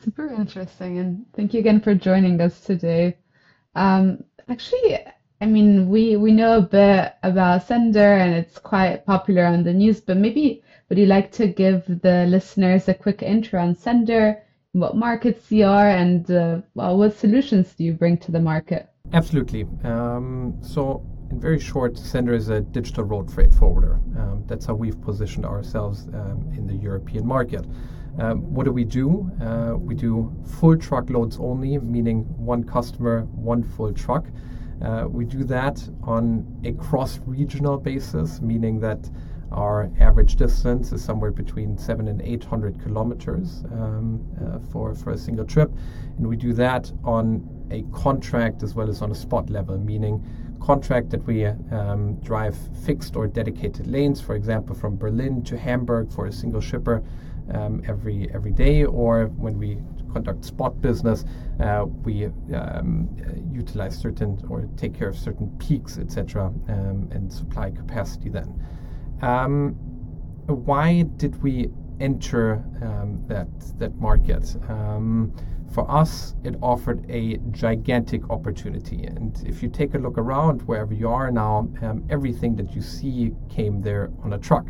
Super 0.02 0.26
interesting, 0.26 0.98
and 0.98 1.24
thank 1.34 1.54
you 1.54 1.60
again 1.60 1.80
for 1.80 1.94
joining 1.94 2.40
us 2.40 2.60
today. 2.60 3.16
Um, 3.74 4.24
actually, 4.48 4.98
I 5.40 5.46
mean, 5.46 5.88
we 5.88 6.16
we 6.16 6.32
know 6.32 6.58
a 6.58 6.62
bit 6.62 7.14
about 7.22 7.66
Sennder, 7.66 8.18
and 8.18 8.34
it's 8.34 8.58
quite 8.58 9.04
popular 9.04 9.44
on 9.44 9.64
the 9.64 9.72
news, 9.72 10.00
but 10.00 10.16
maybe 10.16 10.62
would 10.88 10.98
you 10.98 11.06
like 11.06 11.32
to 11.32 11.46
give 11.46 11.84
the 11.86 12.26
listeners 12.26 12.88
a 12.88 12.94
quick 12.94 13.22
intro 13.22 13.60
on 13.60 13.74
Sennder, 13.74 14.40
what 14.72 14.96
markets 14.96 15.50
you 15.50 15.66
are, 15.66 15.88
and 15.88 16.30
uh, 16.30 16.60
well, 16.74 16.96
what 16.98 17.16
solutions 17.16 17.74
do 17.74 17.84
you 17.84 17.92
bring 17.92 18.16
to 18.18 18.32
the 18.32 18.40
market? 18.40 18.88
Absolutely. 19.12 19.66
Um, 19.84 20.56
so, 20.60 21.04
in 21.30 21.40
very 21.40 21.58
short, 21.58 21.94
Sennder 21.94 22.34
is 22.34 22.48
a 22.48 22.60
digital 22.60 23.04
road 23.04 23.30
freight 23.30 23.52
forwarder. 23.52 24.00
Um, 24.18 24.44
that's 24.46 24.66
how 24.66 24.74
we've 24.74 25.00
positioned 25.00 25.46
ourselves 25.46 26.06
um, 26.14 26.50
in 26.56 26.66
the 26.66 26.74
European 26.74 27.26
market. 27.26 27.66
Um, 28.18 28.42
what 28.54 28.64
do 28.64 28.72
we 28.72 28.84
do? 28.84 29.30
Uh, 29.42 29.76
we 29.76 29.94
do 29.94 30.32
full 30.58 30.76
truckloads 30.76 31.36
only, 31.40 31.78
meaning 31.78 32.20
one 32.36 32.62
customer, 32.62 33.22
one 33.34 33.62
full 33.62 33.92
truck. 33.92 34.26
Uh, 34.84 35.06
we 35.08 35.24
do 35.24 35.44
that 35.44 35.82
on 36.02 36.46
a 36.64 36.72
cross 36.72 37.18
regional 37.24 37.78
basis, 37.78 38.40
meaning 38.40 38.78
that 38.80 39.10
our 39.52 39.90
average 40.00 40.36
distance 40.36 40.92
is 40.92 41.02
somewhere 41.02 41.30
between 41.30 41.78
seven 41.78 42.08
and 42.08 42.20
800 42.20 42.82
kilometers 42.82 43.64
um, 43.72 44.20
uh, 44.44 44.58
for, 44.70 44.94
for 44.94 45.12
a 45.12 45.18
single 45.18 45.44
trip. 45.44 45.72
And 46.18 46.26
we 46.26 46.36
do 46.36 46.52
that 46.54 46.92
on 47.04 47.48
a 47.70 47.82
contract 47.96 48.62
as 48.62 48.74
well 48.74 48.90
as 48.90 49.00
on 49.00 49.10
a 49.10 49.14
spot 49.14 49.48
level, 49.48 49.78
meaning 49.78 50.24
contract 50.60 51.10
that 51.10 51.24
we 51.26 51.46
um, 51.46 52.16
drive 52.20 52.56
fixed 52.84 53.16
or 53.16 53.26
dedicated 53.26 53.86
lanes, 53.86 54.20
for 54.20 54.34
example, 54.34 54.74
from 54.74 54.96
Berlin 54.96 55.42
to 55.44 55.56
Hamburg 55.56 56.10
for 56.10 56.26
a 56.26 56.32
single 56.32 56.60
shipper 56.60 57.02
um, 57.52 57.82
every 57.86 58.30
every 58.32 58.52
day, 58.52 58.84
or 58.84 59.26
when 59.26 59.58
we 59.58 59.78
conduct 60.14 60.44
spot 60.44 60.80
business, 60.80 61.24
uh, 61.60 61.84
we 62.04 62.26
um, 62.54 63.08
utilize 63.52 63.98
certain 63.98 64.40
or 64.48 64.68
take 64.76 64.94
care 64.94 65.08
of 65.08 65.18
certain 65.18 65.48
peaks, 65.58 65.98
etc., 65.98 66.46
um, 66.68 67.08
and 67.10 67.32
supply 67.32 67.70
capacity 67.70 68.28
then. 68.28 68.50
Um, 69.22 69.74
why 70.46 71.02
did 71.16 71.42
we 71.42 71.68
enter 72.00 72.64
um, 72.82 73.22
that 73.28 73.48
that 73.78 73.94
market? 73.96 74.56
Um, 74.68 75.34
for 75.74 75.90
us, 75.90 76.36
it 76.44 76.54
offered 76.62 77.04
a 77.10 77.38
gigantic 77.50 78.30
opportunity. 78.30 79.04
And 79.04 79.42
if 79.44 79.60
you 79.60 79.68
take 79.68 79.94
a 79.94 79.98
look 79.98 80.18
around 80.18 80.62
wherever 80.68 80.94
you 80.94 81.08
are 81.08 81.32
now, 81.32 81.68
um, 81.82 82.04
everything 82.08 82.54
that 82.56 82.76
you 82.76 82.80
see 82.80 83.32
came 83.48 83.82
there 83.82 84.12
on 84.22 84.34
a 84.34 84.38
truck. 84.38 84.66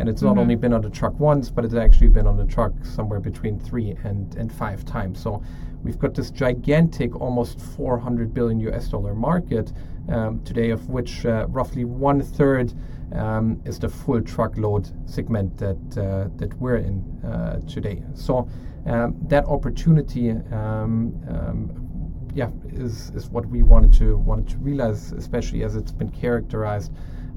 And 0.00 0.08
it's 0.08 0.22
not 0.22 0.30
mm-hmm. 0.30 0.40
only 0.40 0.54
been 0.56 0.72
on 0.72 0.80
the 0.80 0.88
truck 0.88 1.20
once, 1.20 1.50
but 1.50 1.62
it's 1.62 1.74
actually 1.74 2.08
been 2.08 2.26
on 2.26 2.38
the 2.38 2.46
truck 2.46 2.72
somewhere 2.82 3.20
between 3.20 3.60
three 3.60 3.94
and, 4.02 4.34
and 4.36 4.50
five 4.50 4.82
times. 4.86 5.20
So 5.20 5.42
we've 5.82 5.98
got 5.98 6.14
this 6.14 6.30
gigantic, 6.30 7.20
almost 7.20 7.60
400 7.60 8.32
billion 8.32 8.58
US 8.60 8.88
dollar 8.88 9.14
market 9.14 9.74
um, 10.08 10.42
today, 10.42 10.70
of 10.70 10.88
which 10.88 11.26
uh, 11.26 11.46
roughly 11.48 11.84
one 11.84 12.22
third 12.22 12.72
um, 13.12 13.60
is 13.66 13.78
the 13.78 13.90
full 13.90 14.22
truckload 14.22 14.90
segment 15.04 15.58
that 15.58 15.98
uh, 15.98 16.28
that 16.36 16.54
we're 16.58 16.76
in 16.78 17.02
uh, 17.22 17.60
today. 17.68 18.02
So 18.14 18.48
um, 18.86 19.16
that 19.28 19.44
opportunity, 19.44 20.30
um, 20.30 21.12
um, 21.28 22.30
yeah, 22.32 22.48
is 22.70 23.10
is 23.10 23.28
what 23.28 23.44
we 23.46 23.62
wanted 23.62 23.92
to 23.98 24.16
wanted 24.16 24.48
to 24.48 24.56
realize, 24.58 25.12
especially 25.12 25.62
as 25.62 25.76
it's 25.76 25.92
been 25.92 26.10
characterized 26.10 26.90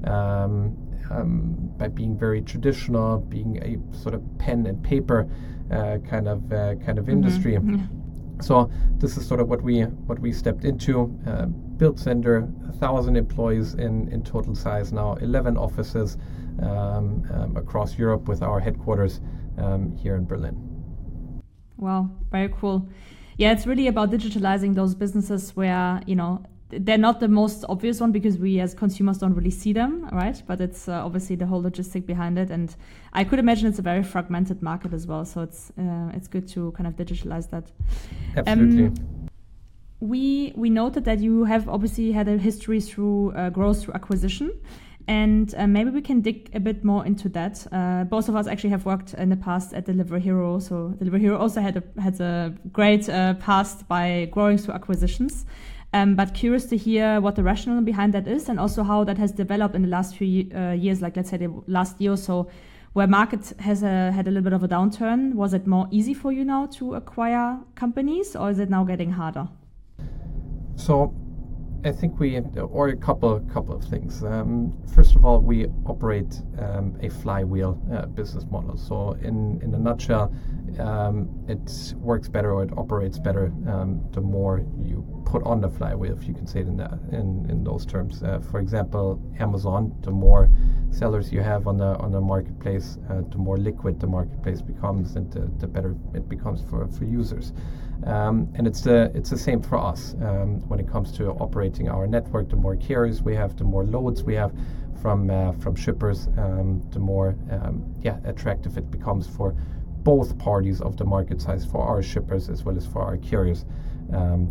um, 0.04 0.76
um, 1.10 1.54
by 1.76 1.88
being 1.88 2.16
very 2.18 2.42
traditional, 2.42 3.18
being 3.18 3.58
a 3.62 3.96
sort 3.96 4.14
of 4.14 4.22
pen 4.38 4.66
and 4.66 4.82
paper 4.82 5.28
uh, 5.70 5.98
kind 6.08 6.28
of 6.28 6.52
uh, 6.52 6.74
kind 6.76 6.98
of 6.98 7.06
mm-hmm. 7.06 7.12
industry. 7.12 7.52
Mm-hmm. 7.54 8.42
So 8.42 8.70
this 8.98 9.16
is 9.16 9.26
sort 9.26 9.40
of 9.40 9.48
what 9.48 9.62
we 9.62 9.82
what 9.82 10.18
we 10.18 10.32
stepped 10.32 10.64
into. 10.64 11.16
Uh, 11.26 11.46
built 11.46 11.96
Sennder, 11.96 12.48
a 12.68 12.72
thousand 12.72 13.16
employees 13.16 13.74
in 13.74 14.08
in 14.08 14.22
total 14.22 14.54
size 14.54 14.92
now, 14.92 15.14
eleven 15.14 15.56
offices 15.56 16.18
um, 16.62 17.24
um, 17.32 17.56
across 17.56 17.98
Europe 17.98 18.28
with 18.28 18.42
our 18.42 18.60
headquarters 18.60 19.20
um, 19.58 19.96
here 19.96 20.16
in 20.16 20.24
Berlin. 20.24 20.54
Wow, 21.76 22.10
very 22.30 22.52
cool. 22.60 22.88
Yeah, 23.36 23.52
it's 23.52 23.66
really 23.66 23.88
about 23.88 24.10
digitalizing 24.10 24.74
those 24.74 24.94
businesses 24.94 25.56
where 25.56 26.00
you 26.06 26.16
know 26.16 26.44
they're 26.80 26.98
not 26.98 27.20
the 27.20 27.28
most 27.28 27.64
obvious 27.68 28.00
one 28.00 28.12
because 28.12 28.38
we 28.38 28.60
as 28.60 28.74
consumers 28.74 29.18
don't 29.18 29.34
really 29.34 29.50
see 29.50 29.72
them, 29.72 30.08
right? 30.12 30.42
But 30.46 30.60
it's 30.60 30.88
uh, 30.88 31.04
obviously 31.04 31.36
the 31.36 31.46
whole 31.46 31.62
logistic 31.62 32.06
behind 32.06 32.38
it, 32.38 32.50
and 32.50 32.74
I 33.12 33.24
could 33.24 33.38
imagine 33.38 33.68
it's 33.68 33.78
a 33.78 33.82
very 33.82 34.02
fragmented 34.02 34.62
market 34.62 34.92
as 34.92 35.06
well. 35.06 35.24
So 35.24 35.42
it's 35.42 35.70
uh, 35.78 36.10
it's 36.14 36.28
good 36.28 36.48
to 36.48 36.72
kind 36.72 36.86
of 36.86 36.94
digitalize 36.94 37.50
that. 37.50 37.70
Absolutely. 38.36 38.86
Um, 38.86 39.28
we 40.00 40.52
we 40.56 40.70
noted 40.70 41.04
that 41.04 41.20
you 41.20 41.44
have 41.44 41.68
obviously 41.68 42.12
had 42.12 42.28
a 42.28 42.36
history 42.36 42.80
through 42.80 43.32
uh, 43.32 43.50
growth 43.50 43.82
through 43.82 43.94
acquisition. 43.94 44.52
And 45.06 45.54
uh, 45.58 45.66
maybe 45.66 45.90
we 45.90 46.00
can 46.00 46.22
dig 46.22 46.48
a 46.54 46.60
bit 46.60 46.82
more 46.82 47.04
into 47.04 47.28
that. 47.30 47.66
Uh, 47.70 48.04
both 48.04 48.30
of 48.30 48.36
us 48.36 48.46
actually 48.46 48.70
have 48.70 48.86
worked 48.86 49.12
in 49.12 49.28
the 49.28 49.36
past 49.36 49.74
at 49.74 49.84
Delivery 49.84 50.22
Hero, 50.22 50.58
so 50.58 50.94
Delivery 50.98 51.20
Hero 51.20 51.36
also 51.36 51.60
had 51.60 51.76
a 51.76 52.00
had 52.00 52.18
a 52.22 52.54
great 52.72 53.06
uh, 53.10 53.34
past 53.34 53.86
by 53.86 54.28
growing 54.32 54.56
through 54.56 54.72
acquisitions. 54.72 55.44
Um, 55.94 56.16
but 56.16 56.34
curious 56.34 56.64
to 56.66 56.76
hear 56.76 57.20
what 57.20 57.36
the 57.36 57.44
rationale 57.44 57.80
behind 57.80 58.12
that 58.14 58.26
is, 58.26 58.48
and 58.48 58.58
also 58.58 58.82
how 58.82 59.04
that 59.04 59.16
has 59.16 59.30
developed 59.30 59.76
in 59.76 59.82
the 59.82 59.88
last 59.88 60.16
few 60.16 60.50
uh, 60.52 60.72
years. 60.72 61.00
Like 61.00 61.14
let's 61.16 61.30
say 61.30 61.36
the 61.36 61.62
last 61.68 62.00
year 62.00 62.12
or 62.12 62.16
so, 62.16 62.50
where 62.94 63.06
market 63.06 63.52
has 63.60 63.84
a, 63.84 64.10
had 64.10 64.26
a 64.26 64.30
little 64.32 64.42
bit 64.42 64.52
of 64.52 64.64
a 64.64 64.68
downturn. 64.68 65.34
Was 65.34 65.54
it 65.54 65.68
more 65.68 65.86
easy 65.92 66.12
for 66.12 66.32
you 66.32 66.44
now 66.44 66.66
to 66.78 66.96
acquire 66.96 67.60
companies, 67.76 68.34
or 68.34 68.50
is 68.50 68.58
it 68.58 68.70
now 68.70 68.82
getting 68.82 69.12
harder? 69.12 69.48
So 70.74 71.14
I 71.84 71.92
think 71.92 72.18
we, 72.18 72.40
or 72.40 72.88
a 72.88 72.96
couple, 72.96 73.38
couple 73.52 73.76
of 73.76 73.84
things. 73.84 74.24
Um, 74.24 74.76
first 74.96 75.14
of 75.14 75.24
all, 75.24 75.38
we 75.38 75.66
operate 75.86 76.42
um, 76.58 76.98
a 77.02 77.08
flywheel 77.08 77.80
uh, 77.92 78.06
business 78.06 78.46
model. 78.50 78.76
So, 78.76 79.12
in 79.22 79.60
in 79.62 79.72
a 79.74 79.78
nutshell, 79.78 80.34
um, 80.80 81.28
it 81.46 81.94
works 81.98 82.28
better 82.28 82.52
or 82.52 82.64
it 82.64 82.70
operates 82.76 83.18
better 83.18 83.52
um, 83.68 84.00
the 84.12 84.22
more 84.22 84.64
you 84.82 85.04
put 85.34 85.42
on 85.42 85.60
the 85.60 85.68
flywheel, 85.68 86.16
if 86.16 86.28
you 86.28 86.32
can 86.32 86.46
say 86.46 86.60
it 86.60 86.68
in 86.68 86.76
that 86.76 86.96
in, 87.10 87.44
in 87.50 87.64
those 87.64 87.84
terms. 87.84 88.22
Uh, 88.22 88.38
for 88.38 88.60
example, 88.60 89.20
Amazon, 89.40 89.92
the 90.02 90.10
more 90.12 90.48
sellers 90.90 91.32
you 91.32 91.40
have 91.40 91.66
on 91.66 91.76
the 91.76 91.92
on 92.04 92.12
the 92.12 92.20
marketplace, 92.20 92.98
uh, 93.10 93.22
the 93.32 93.38
more 93.38 93.56
liquid 93.56 93.98
the 93.98 94.06
marketplace 94.06 94.62
becomes, 94.62 95.16
and 95.16 95.32
the, 95.32 95.40
the 95.58 95.66
better 95.66 95.96
it 96.14 96.28
becomes 96.28 96.62
for, 96.70 96.86
for 96.86 97.04
users. 97.04 97.52
Um, 98.06 98.48
and 98.54 98.64
it's 98.68 98.82
the 98.82 99.10
it's 99.12 99.30
the 99.30 99.42
same 99.48 99.60
for 99.60 99.76
us 99.76 100.14
um, 100.22 100.50
when 100.68 100.78
it 100.78 100.88
comes 100.88 101.10
to 101.18 101.30
operating 101.46 101.88
our 101.88 102.06
network. 102.06 102.48
The 102.48 102.60
more 102.66 102.76
carriers 102.76 103.20
we 103.20 103.34
have, 103.34 103.56
the 103.56 103.64
more 103.64 103.84
loads 103.84 104.22
we 104.22 104.34
have 104.36 104.52
from 105.02 105.30
uh, 105.30 105.50
from 105.62 105.74
shippers, 105.74 106.28
um, 106.38 106.88
the 106.92 107.00
more 107.00 107.34
um, 107.50 107.74
yeah 108.02 108.18
attractive 108.24 108.78
it 108.78 108.88
becomes 108.88 109.26
for 109.26 109.56
both 110.04 110.38
parties 110.38 110.80
of 110.80 110.96
the 110.96 111.04
market 111.04 111.40
size 111.40 111.64
for 111.64 111.82
our 111.82 112.02
shippers 112.02 112.48
as 112.48 112.62
well 112.62 112.76
as 112.76 112.86
for 112.86 113.02
our 113.02 113.16
carriers 113.16 113.64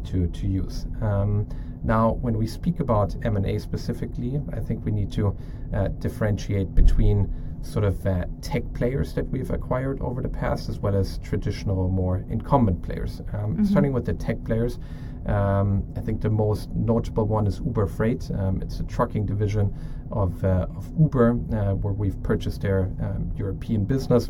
to 0.03 0.27
to 0.27 0.47
use. 0.47 0.85
Um, 1.01 1.47
now, 1.83 2.13
when 2.21 2.37
we 2.37 2.47
speak 2.47 2.79
about 2.79 3.15
M&A 3.23 3.59
specifically, 3.59 4.41
I 4.53 4.59
think 4.61 4.85
we 4.85 4.91
need 4.91 5.11
to 5.13 5.35
uh, 5.73 5.89
differentiate 5.99 6.73
between 6.73 7.29
sort 7.61 7.83
of 7.83 8.05
uh, 8.05 8.25
tech 8.41 8.63
players 8.73 9.13
that 9.13 9.27
we've 9.29 9.51
acquired 9.51 10.01
over 10.01 10.21
the 10.21 10.29
past, 10.29 10.69
as 10.69 10.79
well 10.79 10.95
as 10.95 11.17
traditional, 11.19 11.89
more 11.89 12.25
incumbent 12.29 12.81
players. 12.81 13.21
Um, 13.33 13.53
mm-hmm. 13.53 13.63
Starting 13.65 13.91
with 13.91 14.05
the 14.05 14.13
tech 14.13 14.43
players, 14.45 14.79
um, 15.25 15.83
I 15.97 16.01
think 16.01 16.21
the 16.21 16.29
most 16.29 16.69
notable 16.71 17.25
one 17.25 17.47
is 17.47 17.59
Uber 17.59 17.87
Freight. 17.87 18.29
Um, 18.31 18.61
it's 18.61 18.79
a 18.79 18.83
trucking 18.83 19.25
division 19.25 19.73
of, 20.11 20.43
uh, 20.43 20.67
of 20.75 20.91
Uber, 20.97 21.31
uh, 21.31 21.75
where 21.75 21.93
we've 21.93 22.21
purchased 22.23 22.61
their 22.61 22.91
um, 23.01 23.31
European 23.35 23.83
business 23.83 24.29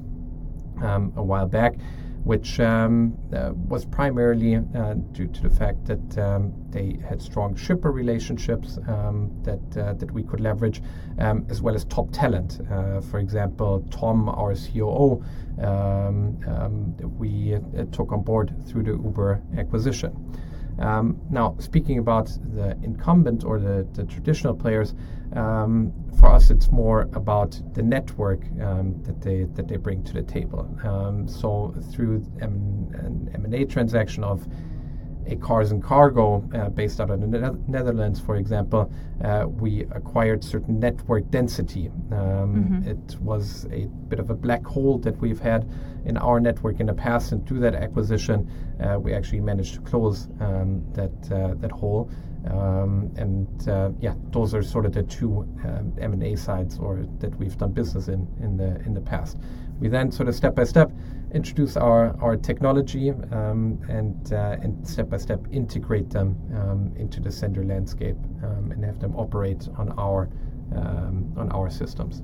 um, 0.81 1.13
a 1.15 1.23
while 1.23 1.47
back 1.47 1.75
which 2.23 2.59
um, 2.59 3.17
uh, 3.33 3.51
was 3.53 3.85
primarily 3.85 4.55
uh, 4.55 4.93
due 5.11 5.27
to 5.27 5.41
the 5.41 5.49
fact 5.49 5.85
that 5.85 6.17
um, 6.17 6.53
they 6.69 6.97
had 7.07 7.21
strong 7.21 7.55
shipper 7.55 7.91
relationships 7.91 8.79
um, 8.87 9.29
that 9.43 9.77
uh, 9.77 9.93
that 9.93 10.09
we 10.11 10.23
could 10.23 10.39
leverage, 10.39 10.81
um, 11.19 11.45
as 11.49 11.61
well 11.61 11.75
as 11.75 11.83
top 11.85 12.09
talent. 12.11 12.59
Uh, 12.71 13.01
for 13.01 13.19
example, 13.19 13.85
Tom, 13.91 14.29
our 14.29 14.55
COO, 14.55 15.23
um, 15.61 16.39
um, 16.47 16.95
we 17.17 17.55
uh, 17.55 17.59
took 17.91 18.11
on 18.11 18.21
board 18.21 18.53
through 18.67 18.83
the 18.83 18.91
Uber 18.91 19.41
acquisition. 19.57 20.13
Now, 20.77 21.55
speaking 21.59 21.99
about 21.99 22.31
the 22.55 22.77
incumbent 22.81 23.43
or 23.43 23.59
the, 23.59 23.87
the 23.93 24.05
traditional 24.05 24.55
players, 24.55 24.95
um, 25.35 25.91
for 26.19 26.27
us 26.31 26.49
it's 26.49 26.71
more 26.71 27.09
about 27.13 27.59
the 27.73 27.83
network 27.83 28.41
um, 28.61 29.01
that 29.03 29.21
they 29.21 29.43
that 29.55 29.67
they 29.67 29.77
bring 29.77 30.03
to 30.03 30.13
the 30.13 30.23
table. 30.23 30.69
Um, 30.83 31.27
so 31.27 31.73
through 31.91 32.25
M- 32.41 32.89
an 32.93 33.29
M&A 33.33 33.65
transaction 33.65 34.23
of 34.23 34.47
a 35.27 35.35
cars 35.37 35.71
and 35.71 35.81
cargo 35.81 36.47
uh, 36.53 36.69
based 36.69 36.99
out 36.99 37.09
of 37.09 37.21
the 37.21 37.27
ne- 37.27 37.57
Netherlands, 37.67 38.19
for 38.19 38.35
example, 38.35 38.91
uh, 39.23 39.45
we 39.47 39.81
acquired 39.91 40.43
certain 40.43 40.79
network 40.79 41.29
density. 41.31 41.87
Um, 42.11 42.83
mm-hmm. 42.83 42.89
It 42.89 43.19
was 43.21 43.65
a 43.71 43.87
bit 44.09 44.19
of 44.19 44.29
a 44.29 44.33
black 44.33 44.65
hole 44.65 44.97
that 44.99 45.17
we've 45.19 45.39
had 45.39 45.69
in 46.05 46.17
our 46.17 46.39
network 46.39 46.79
in 46.79 46.87
the 46.87 46.93
past, 46.93 47.31
and 47.31 47.47
through 47.47 47.59
that 47.61 47.75
acquisition, 47.75 48.49
uh, 48.81 48.99
we 48.99 49.13
actually 49.13 49.39
managed 49.39 49.75
to 49.75 49.81
close 49.81 50.27
um, 50.41 50.83
that 50.93 51.31
uh, 51.31 51.53
that 51.55 51.71
hole. 51.71 52.09
Um, 52.49 53.13
and 53.15 53.69
uh, 53.69 53.91
yeah, 53.99 54.15
those 54.31 54.53
are 54.53 54.61
sort 54.61 54.85
of 54.85 54.93
the 54.93 55.03
two 55.03 55.41
um, 55.63 55.93
M&A 55.99 56.35
sides 56.35 56.77
or 56.77 57.05
that 57.19 57.33
we've 57.37 57.57
done 57.57 57.71
business 57.71 58.07
in 58.09 58.27
in 58.41 58.57
the 58.57 58.81
in 58.85 58.93
the 58.93 59.01
past. 59.01 59.37
We 59.79 59.87
then 59.87 60.11
sort 60.11 60.29
of 60.29 60.35
step 60.35 60.55
by 60.55 60.65
step 60.65 60.91
introduce 61.33 61.75
our, 61.75 62.15
our 62.21 62.37
technology 62.37 63.09
um, 63.09 63.79
and, 63.89 64.31
uh, 64.31 64.57
and 64.61 64.87
step 64.87 65.09
by 65.09 65.17
step 65.17 65.41
integrate 65.51 66.09
them 66.09 66.37
um, 66.55 66.93
into 66.95 67.19
the 67.19 67.29
Sennder 67.29 67.67
landscape 67.67 68.17
um, 68.43 68.71
and 68.71 68.85
have 68.85 68.99
them 68.99 69.15
operate 69.15 69.67
on 69.77 69.91
our, 69.97 70.29
um, 70.75 71.33
on 71.35 71.51
our 71.51 71.69
systems. 71.69 72.21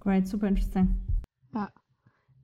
Great, 0.00 0.26
super 0.26 0.46
interesting. 0.46 0.96
Yeah. 1.54 1.68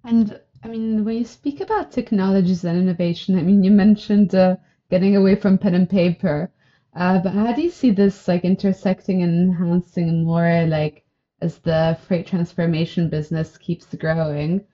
And 0.04 0.38
I 0.62 0.68
mean, 0.68 1.04
when 1.04 1.16
you 1.16 1.24
speak 1.24 1.60
about 1.60 1.90
technologies 1.90 2.64
and 2.64 2.78
innovation, 2.78 3.38
I 3.38 3.42
mean, 3.42 3.64
you 3.64 3.70
mentioned 3.70 4.34
uh, 4.34 4.56
getting 4.90 5.16
away 5.16 5.34
from 5.34 5.58
pen 5.58 5.74
and 5.74 5.88
paper. 5.88 6.52
Uh, 6.94 7.18
but 7.18 7.32
how 7.32 7.52
do 7.52 7.62
you 7.62 7.70
see 7.70 7.90
this 7.90 8.28
like 8.28 8.44
intersecting 8.44 9.22
and 9.22 9.50
enhancing 9.50 10.24
more 10.24 10.66
like 10.66 11.04
as 11.40 11.58
the 11.58 11.96
freight 12.06 12.26
transformation 12.26 13.08
business 13.08 13.56
keeps 13.56 13.86
growing? 13.94 14.64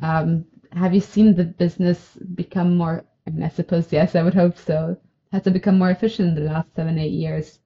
Um, 0.00 0.44
have 0.72 0.94
you 0.94 1.00
seen 1.00 1.34
the 1.34 1.44
business 1.44 2.16
become 2.34 2.76
more? 2.76 3.04
I 3.26 3.30
mean, 3.30 3.42
I 3.42 3.48
suppose 3.48 3.92
yes, 3.92 4.14
I 4.14 4.22
would 4.22 4.34
hope 4.34 4.56
so. 4.56 4.96
Has 5.32 5.46
it 5.46 5.52
become 5.52 5.78
more 5.78 5.90
efficient 5.90 6.28
in 6.28 6.44
the 6.44 6.50
last 6.50 6.68
seven, 6.76 6.98
eight 6.98 7.12
years? 7.12 7.58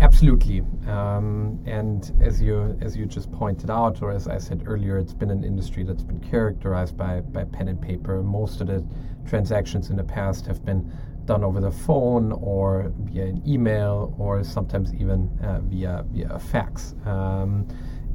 Absolutely, 0.00 0.60
um, 0.86 1.62
and 1.66 2.12
as 2.20 2.42
you 2.42 2.76
as 2.80 2.96
you 2.96 3.06
just 3.06 3.30
pointed 3.30 3.70
out, 3.70 4.02
or 4.02 4.10
as 4.10 4.26
I 4.26 4.38
said 4.38 4.64
earlier, 4.66 4.98
it's 4.98 5.14
been 5.14 5.30
an 5.30 5.44
industry 5.44 5.84
that's 5.84 6.02
been 6.02 6.20
characterized 6.20 6.96
by 6.96 7.20
by 7.20 7.44
pen 7.44 7.68
and 7.68 7.80
paper. 7.80 8.22
Most 8.22 8.60
of 8.60 8.66
the 8.66 8.84
transactions 9.24 9.90
in 9.90 9.96
the 9.96 10.04
past 10.04 10.46
have 10.46 10.64
been 10.64 10.92
done 11.26 11.44
over 11.44 11.60
the 11.60 11.70
phone 11.70 12.32
or 12.32 12.92
via 12.98 13.26
an 13.26 13.42
email, 13.46 14.14
or 14.18 14.44
sometimes 14.44 14.94
even 14.94 15.30
uh, 15.42 15.60
via 15.60 16.04
via 16.10 16.28
a 16.30 16.38
fax. 16.38 16.94
Um, 17.04 17.66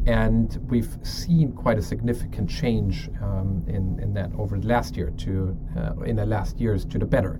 and 0.05 0.57
we've 0.69 0.97
seen 1.03 1.51
quite 1.51 1.77
a 1.77 1.81
significant 1.81 2.49
change 2.49 3.09
um, 3.21 3.63
in, 3.67 3.99
in 3.99 4.13
that 4.13 4.31
over 4.37 4.57
the 4.57 4.67
last 4.67 4.95
year 4.95 5.11
to 5.17 5.57
uh, 5.77 6.01
in 6.03 6.15
the 6.15 6.25
last 6.25 6.59
years 6.59 6.85
to 6.85 6.97
the 6.97 7.05
better. 7.05 7.39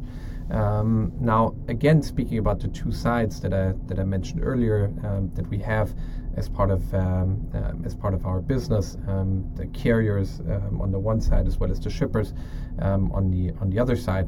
Um, 0.52 1.12
now, 1.20 1.56
again, 1.68 2.02
speaking 2.02 2.40
about 2.40 2.60
the 2.60 2.68
two 2.70 2.92
sides 2.92 3.40
that 3.42 3.54
I 3.54 3.74
that 3.88 4.00
I 4.00 4.04
mentioned 4.04 4.42
earlier 4.44 4.92
um, 5.04 5.32
that 5.36 5.48
we 5.48 5.60
have 5.60 5.94
as 6.36 6.50
part 6.50 6.72
of 6.72 6.94
um, 6.94 7.48
uh, 7.54 7.74
as 7.86 7.96
part 7.96 8.14
of 8.14 8.26
our 8.26 8.42
business, 8.42 8.98
um, 9.08 9.50
the 9.56 9.68
carriers 9.68 10.40
um, 10.42 10.82
on 10.82 10.92
the 10.92 11.00
one 11.00 11.22
side 11.22 11.48
as 11.48 11.58
well 11.60 11.72
as 11.72 11.80
the 11.80 11.90
shippers 11.90 12.34
on 12.80 13.30
the 13.30 13.54
on 13.62 13.70
the 13.70 13.80
other 13.80 13.96
side 13.96 14.28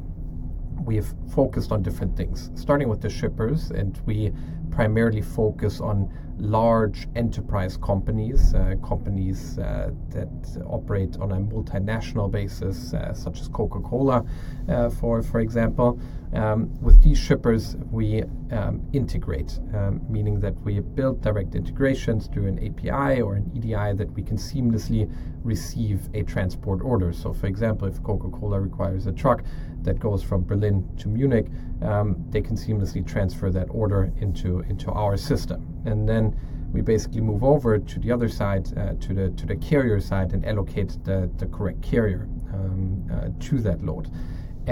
we've 0.86 1.13
focused 1.34 1.72
on 1.72 1.82
different 1.82 2.15
things, 2.15 2.52
starting 2.56 2.89
with 2.89 3.02
the 3.02 3.10
shippers, 3.10 3.72
and 3.72 4.00
we 4.06 4.32
primarily 4.72 5.22
focus 5.22 5.82
on 5.82 6.12
large 6.38 7.08
enterprise 7.15 7.78
companies, 7.78 8.54
uh, 8.54 8.76
companies 8.84 9.60
uh, 9.60 9.91
that 10.10 10.30
operate 10.65 11.17
on 11.17 11.32
a 11.32 11.36
multinational 11.36 12.32
basis, 12.32 12.94
uh, 12.94 13.13
such 13.13 13.41
as 13.41 13.48
Coca-Cola, 13.48 14.26
uh, 14.70 14.89
for 14.89 15.22
for 15.22 15.39
example. 15.39 16.00
Um, 16.34 16.74
with 16.82 17.02
these 17.02 17.17
shippers, 17.17 17.76
we 17.91 18.24
um, 18.52 18.82
integrate, 18.94 19.60
um, 19.74 20.02
meaning 20.10 20.39
that 20.39 20.56
we 20.62 20.80
build 20.80 21.22
direct 21.22 21.56
integrations 21.56 22.28
through 22.28 22.48
an 22.48 22.58
API 22.60 23.22
or 23.22 23.36
an 23.36 23.52
EDI 23.54 23.94
that 23.98 24.10
we 24.13 24.24
can 24.24 24.38
seamlessly 24.38 25.12
receive 25.44 26.08
a 26.13 26.24
transport 26.24 26.82
order. 26.82 27.12
So, 27.12 27.34
for 27.34 27.48
example, 27.48 27.88
if 27.88 28.02
Coca-Cola 28.02 28.62
requires 28.62 29.08
a 29.08 29.12
truck 29.12 29.44
that 29.82 30.00
goes 30.00 30.24
from 30.24 30.46
Berlin 30.46 30.88
to 31.00 31.10
Munich, 31.10 31.48
um, 31.82 32.15
they 32.30 32.41
can 32.41 32.56
seamlessly 32.56 33.06
transfer 33.06 33.50
that 33.50 33.67
order 33.70 34.13
into 34.22 34.60
into 34.62 34.89
our 34.91 35.17
system, 35.17 35.82
and 35.86 36.08
then 36.08 36.38
we 36.72 36.82
basically 36.82 37.20
move 37.20 37.44
over 37.44 37.78
to 37.78 38.00
the 38.00 38.12
other 38.12 38.30
side, 38.30 38.65
uh, 38.78 38.94
to 39.02 39.13
the 39.13 39.32
to 39.32 39.46
the 39.46 39.56
carrier 39.58 40.00
side, 40.00 40.32
and 40.32 40.46
allocate 40.46 40.98
the 41.04 41.30
the 41.38 41.48
correct 41.48 41.82
carrier 41.82 42.30
um, 42.54 43.06
uh, 43.12 43.30
to 43.39 43.60
that 43.60 43.84
load. 43.84 44.10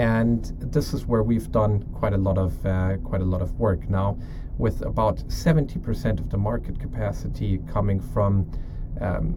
And 0.00 0.46
this 0.72 0.94
is 0.94 1.04
where 1.04 1.22
we've 1.22 1.52
done 1.52 1.82
quite 1.92 2.14
a 2.14 2.16
lot 2.16 2.38
of 2.38 2.64
uh, 2.64 2.96
quite 3.04 3.20
a 3.20 3.24
lot 3.26 3.42
of 3.42 3.60
work 3.60 3.86
now, 3.90 4.18
with 4.56 4.80
about 4.80 5.18
70% 5.28 6.18
of 6.18 6.30
the 6.30 6.38
market 6.38 6.80
capacity 6.80 7.60
coming 7.70 8.00
from 8.00 8.50
um, 9.02 9.36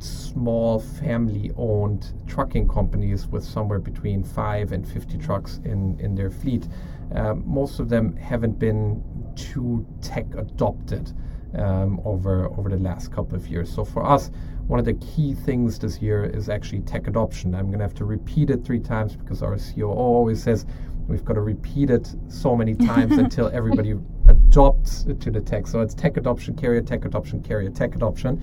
small 0.00 0.80
family-owned 0.80 2.12
trucking 2.26 2.66
companies 2.66 3.28
with 3.28 3.44
somewhere 3.44 3.78
between 3.78 4.24
five 4.24 4.72
and 4.72 4.84
50 4.84 5.16
trucks 5.18 5.60
in 5.64 5.96
in 6.00 6.16
their 6.16 6.32
fleet. 6.32 6.66
Um, 7.14 7.44
most 7.46 7.78
of 7.78 7.88
them 7.88 8.16
haven't 8.16 8.58
been 8.58 9.04
too 9.36 9.86
tech 10.00 10.26
adopted 10.34 11.12
um, 11.54 12.00
over 12.04 12.46
over 12.58 12.68
the 12.68 12.82
last 12.82 13.12
couple 13.12 13.36
of 13.36 13.46
years. 13.46 13.72
So 13.72 13.84
for 13.84 14.04
us, 14.04 14.32
one 14.70 14.78
of 14.78 14.84
the 14.84 14.94
key 14.94 15.34
things 15.34 15.80
this 15.80 16.00
year 16.00 16.22
is 16.22 16.48
actually 16.48 16.78
tech 16.82 17.08
adoption. 17.08 17.56
I'm 17.56 17.66
going 17.66 17.80
to 17.80 17.84
have 17.84 17.94
to 17.94 18.04
repeat 18.04 18.50
it 18.50 18.64
three 18.64 18.78
times 18.78 19.16
because 19.16 19.42
our 19.42 19.58
COO 19.58 19.88
always 19.88 20.40
says 20.40 20.64
we've 21.08 21.24
got 21.24 21.34
to 21.34 21.40
repeat 21.40 21.90
it 21.90 22.14
so 22.28 22.54
many 22.54 22.76
times 22.76 23.18
until 23.24 23.48
everybody 23.48 23.96
adopts 24.28 25.06
to 25.18 25.28
the 25.28 25.40
tech. 25.40 25.66
So 25.66 25.80
it's 25.80 25.92
tech 25.92 26.16
adoption, 26.18 26.54
carrier 26.54 26.82
tech 26.82 27.04
adoption, 27.04 27.42
carrier 27.42 27.68
tech 27.68 27.96
adoption 27.96 28.40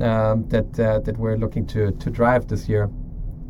um, 0.00 0.48
that 0.48 0.80
uh, 0.80 0.98
that 0.98 1.16
we're 1.16 1.36
looking 1.36 1.64
to 1.68 1.92
to 1.92 2.10
drive 2.10 2.48
this 2.48 2.68
year 2.68 2.90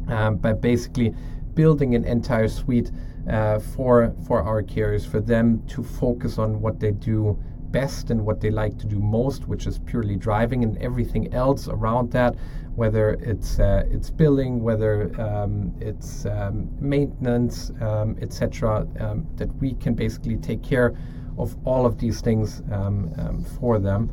um, 0.08 0.36
by 0.36 0.52
basically 0.52 1.14
building 1.54 1.94
an 1.94 2.04
entire 2.04 2.48
suite 2.48 2.90
uh, 3.30 3.58
for 3.58 4.14
for 4.26 4.42
our 4.42 4.62
carriers 4.62 5.06
for 5.06 5.20
them 5.20 5.62
to 5.68 5.82
focus 5.82 6.36
on 6.36 6.60
what 6.60 6.78
they 6.78 6.90
do 6.90 7.42
best 7.70 8.10
and 8.10 8.24
what 8.24 8.40
they 8.40 8.50
like 8.50 8.78
to 8.78 8.86
do 8.86 8.98
most, 8.98 9.48
which 9.48 9.66
is 9.66 9.78
purely 9.78 10.16
driving, 10.16 10.64
and 10.64 10.76
everything 10.78 11.32
else 11.34 11.68
around 11.68 12.10
that, 12.12 12.34
whether 12.74 13.10
it's 13.20 13.58
uh, 13.58 13.84
it's 13.90 14.10
billing, 14.10 14.62
whether 14.62 14.94
um, 15.20 15.74
it's 15.80 16.26
um, 16.26 16.68
maintenance, 16.80 17.70
um, 17.80 18.16
etc., 18.20 18.86
um, 19.00 19.26
that 19.36 19.54
we 19.56 19.74
can 19.74 19.94
basically 19.94 20.36
take 20.36 20.62
care 20.62 20.96
of 21.38 21.56
all 21.64 21.86
of 21.86 21.98
these 21.98 22.20
things 22.20 22.62
um, 22.72 23.44
for 23.58 23.78
them. 23.78 24.10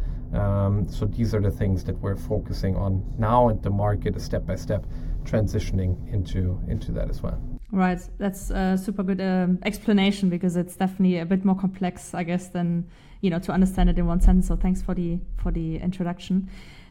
so 0.89 1.05
these 1.05 1.33
are 1.33 1.41
the 1.41 1.51
things 1.51 1.83
that 1.83 1.97
we're 2.01 2.15
focusing 2.15 2.75
on 2.75 3.03
now, 3.17 3.49
and 3.49 3.61
the 3.63 3.69
market 3.69 4.15
is 4.15 4.23
step 4.23 4.45
by 4.45 4.55
step 4.55 4.85
transitioning 5.23 5.91
into 6.13 6.59
into 6.67 6.91
that 6.91 7.09
as 7.09 7.21
well. 7.23 7.41
Right, 7.71 7.99
that's 8.17 8.51
a 8.51 8.77
super 8.77 9.03
good 9.03 9.19
um, 9.19 9.59
explanation 9.63 10.29
because 10.29 10.55
it's 10.55 10.75
definitely 10.75 11.17
a 11.17 11.25
bit 11.25 11.43
more 11.43 11.55
complex, 11.55 12.13
I 12.13 12.23
guess, 12.23 12.47
than 12.47 12.87
you 13.25 13.31
know 13.31 13.39
to 13.39 13.51
understand 13.51 13.89
it 13.89 13.97
in 13.97 14.05
one 14.05 14.21
sentence. 14.21 14.47
So 14.47 14.55
thanks 14.55 14.81
for 14.83 14.93
the 14.93 15.19
for 15.37 15.51
the 15.51 15.77
introduction 15.77 16.47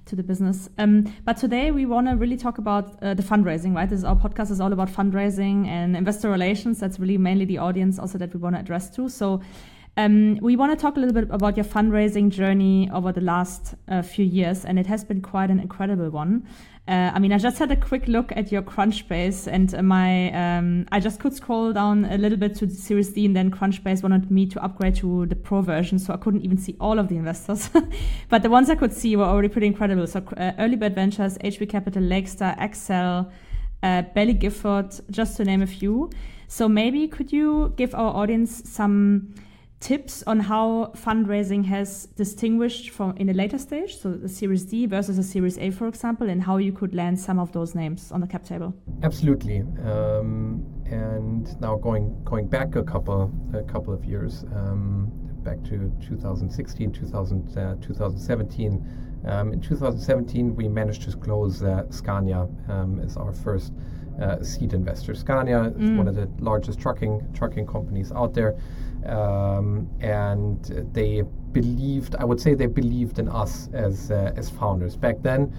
to 0.07 0.16
the 0.16 0.23
business. 0.23 0.68
Um, 0.77 1.14
but 1.25 1.37
today 1.37 1.70
we 1.70 1.87
want 1.87 2.09
to 2.09 2.16
really 2.16 2.37
talk 2.37 2.59
about 2.59 3.03
uh, 3.03 3.14
the 3.14 3.23
fundraising, 3.23 3.75
right? 3.75 3.88
This 3.88 4.01
is 4.01 4.05
our 4.05 4.16
podcast 4.16 4.51
is 4.51 4.61
all 4.61 4.73
about 4.73 4.88
fundraising 4.88 5.66
and 5.66 5.97
investor 5.97 6.29
relations. 6.29 6.81
That's 6.81 6.99
really 6.99 7.16
mainly 7.16 7.44
the 7.44 7.59
audience 7.59 7.99
also 8.01 8.18
that 8.18 8.35
we 8.35 8.40
want 8.40 8.57
to 8.57 8.61
address 8.61 8.90
to. 8.97 9.09
So 9.09 9.40
um, 9.96 10.38
we 10.42 10.57
want 10.57 10.76
to 10.76 10.80
talk 10.80 10.96
a 10.96 11.00
little 11.00 11.14
bit 11.14 11.28
about 11.30 11.57
your 11.57 11.64
fundraising 11.64 12.28
journey 12.28 12.90
over 12.92 13.12
the 13.12 13.20
last 13.20 13.74
uh, 13.88 14.02
few 14.02 14.24
years, 14.24 14.64
and 14.64 14.78
it 14.78 14.87
has 14.87 15.04
been 15.04 15.20
quite 15.20 15.50
an 15.50 15.61
incredible 15.61 16.11
one. 16.11 16.48
Uh, 16.87 17.12
I 17.14 17.18
mean, 17.18 17.33
I 17.33 17.38
just 17.38 17.59
had 17.59 17.70
a 17.70 17.76
quick 17.76 18.09
look 18.09 18.33
at 18.33 18.50
your 18.50 18.61
Crunchbase, 18.61 19.46
and 19.46 19.72
my 19.87 20.33
um, 20.33 20.87
I 20.90 20.98
just 20.98 21.20
could 21.20 21.33
scroll 21.33 21.72
down 21.72 22.04
a 22.07 22.18
little 22.18 22.37
bit 22.37 22.57
to 22.57 22.66
the 22.66 22.74
Series 22.74 23.11
D, 23.11 23.24
and 23.24 23.37
then 23.37 23.52
Crunchbase 23.52 24.02
wanted 24.02 24.30
me 24.30 24.46
to 24.46 24.62
upgrade 24.62 24.96
to 24.96 25.26
the 25.26 25.37
Pro 25.37 25.62
version, 25.62 26.00
so 26.00 26.12
I 26.12 26.16
couldn't 26.16 26.42
even 26.42 26.59
see 26.59 26.76
all 26.80 26.98
of 26.98 27.09
the 27.09 27.16
investors. 27.16 27.70
but 28.28 28.42
the 28.42 28.50
ones 28.50 28.68
I 28.68 28.74
could 28.74 28.92
see 28.92 29.14
were 29.14 29.24
already 29.24 29.48
pretty 29.48 29.68
incredible. 29.68 30.09
So 30.09 30.18
uh, 30.18 30.52
Earlybird 30.59 30.94
Ventures, 30.96 31.38
HV 31.38 31.68
Capital, 31.68 32.02
Lakestar, 32.02 32.59
Accel, 32.59 33.30
uh, 33.85 34.02
Baillie 34.14 34.38
Gifford, 34.38 34.92
just 35.09 35.37
to 35.37 35.44
name 35.44 35.62
a 35.62 35.66
few. 35.66 36.11
So 36.48 36.68
maybe 36.68 37.07
could 37.07 37.33
you 37.33 37.72
give 37.76 37.94
our 37.94 38.14
audience 38.14 38.68
some 38.68 39.35
tips 39.80 40.22
on 40.26 40.40
how 40.40 40.92
fundraising 40.96 41.64
has 41.64 42.06
distinguished 42.16 42.90
from 42.90 43.16
in 43.16 43.28
a 43.28 43.34
later 43.34 43.58
stage, 43.58 43.96
so 43.96 44.12
the 44.12 44.28
Series 44.28 44.64
D 44.64 44.87
versus 44.87 45.18
a 45.18 45.22
Series 45.22 45.58
A, 45.58 45.70
for 45.70 45.87
example, 45.87 46.28
and 46.28 46.42
how 46.42 46.56
you 46.56 46.72
could 46.72 46.94
land 46.94 47.18
some 47.18 47.38
of 47.38 47.52
those 47.52 47.74
names 47.74 48.10
on 48.10 48.20
the 48.20 48.26
cap 48.26 48.44
table? 48.44 48.74
Absolutely. 49.02 49.60
Um, 49.84 50.64
and 50.87 51.60
now 51.60 51.76
going 51.76 52.22
going 52.24 52.46
back 52.46 52.76
a 52.76 52.82
couple 52.82 53.30
a 53.52 53.62
couple 53.62 53.92
of 53.92 54.04
years, 54.04 54.44
um, 54.54 55.10
back 55.42 55.62
to 55.64 55.92
2016, 56.00 56.92
2000, 56.92 57.58
uh, 57.58 57.74
2017. 57.80 59.22
Um, 59.26 59.52
in 59.52 59.60
2017, 59.60 60.54
we 60.54 60.68
managed 60.68 61.02
to 61.02 61.16
close 61.16 61.62
uh, 61.62 61.84
Scania 61.90 62.48
um, 62.68 63.00
as 63.00 63.16
our 63.16 63.32
first 63.32 63.72
uh, 64.20 64.42
seed 64.42 64.74
investor. 64.74 65.14
Scania 65.14 65.64
is 65.64 65.90
mm. 65.90 65.96
one 65.96 66.08
of 66.08 66.14
the 66.14 66.28
largest 66.38 66.78
trucking 66.80 67.26
trucking 67.34 67.66
companies 67.66 68.12
out 68.12 68.34
there 68.34 68.54
um, 69.06 69.88
and 70.00 70.64
they 70.92 71.22
believed 71.52 72.16
i 72.16 72.24
would 72.24 72.40
say 72.40 72.54
they 72.54 72.66
believed 72.66 73.18
in 73.18 73.28
us 73.28 73.68
as 73.72 74.10
uh, 74.10 74.32
as 74.36 74.50
founders 74.50 74.96
back 74.96 75.16
then 75.22 75.52